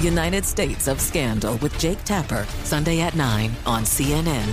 United 0.00 0.44
States 0.44 0.86
of 0.86 1.00
Scandal 1.00 1.56
with 1.56 1.76
Jake 1.78 2.02
Tapper, 2.04 2.46
Sunday 2.62 3.00
at 3.00 3.16
9 3.16 3.50
on 3.66 3.82
CNN. 3.82 4.48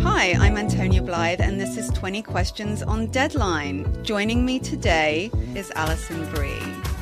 Hi, 0.00 0.32
I'm 0.32 0.58
Antonia 0.58 1.00
Blythe, 1.00 1.40
and 1.40 1.58
this 1.58 1.78
is 1.78 1.88
20 1.90 2.20
Questions 2.22 2.82
on 2.82 3.06
Deadline. 3.06 4.04
Joining 4.04 4.44
me 4.44 4.58
today 4.58 5.30
is 5.54 5.70
Alison 5.74 6.28
Brie. 6.34 6.77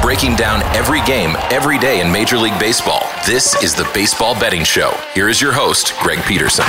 Breaking 0.00 0.36
down 0.36 0.62
every 0.76 1.02
game, 1.02 1.36
every 1.50 1.78
day 1.78 2.00
in 2.00 2.10
Major 2.10 2.36
League 2.36 2.58
Baseball. 2.58 3.02
This 3.26 3.60
is 3.62 3.74
the 3.74 3.88
Baseball 3.94 4.38
Betting 4.38 4.64
Show. 4.64 4.96
Here 5.14 5.28
is 5.28 5.40
your 5.40 5.52
host, 5.52 5.94
Greg 6.00 6.22
Peterson. 6.24 6.64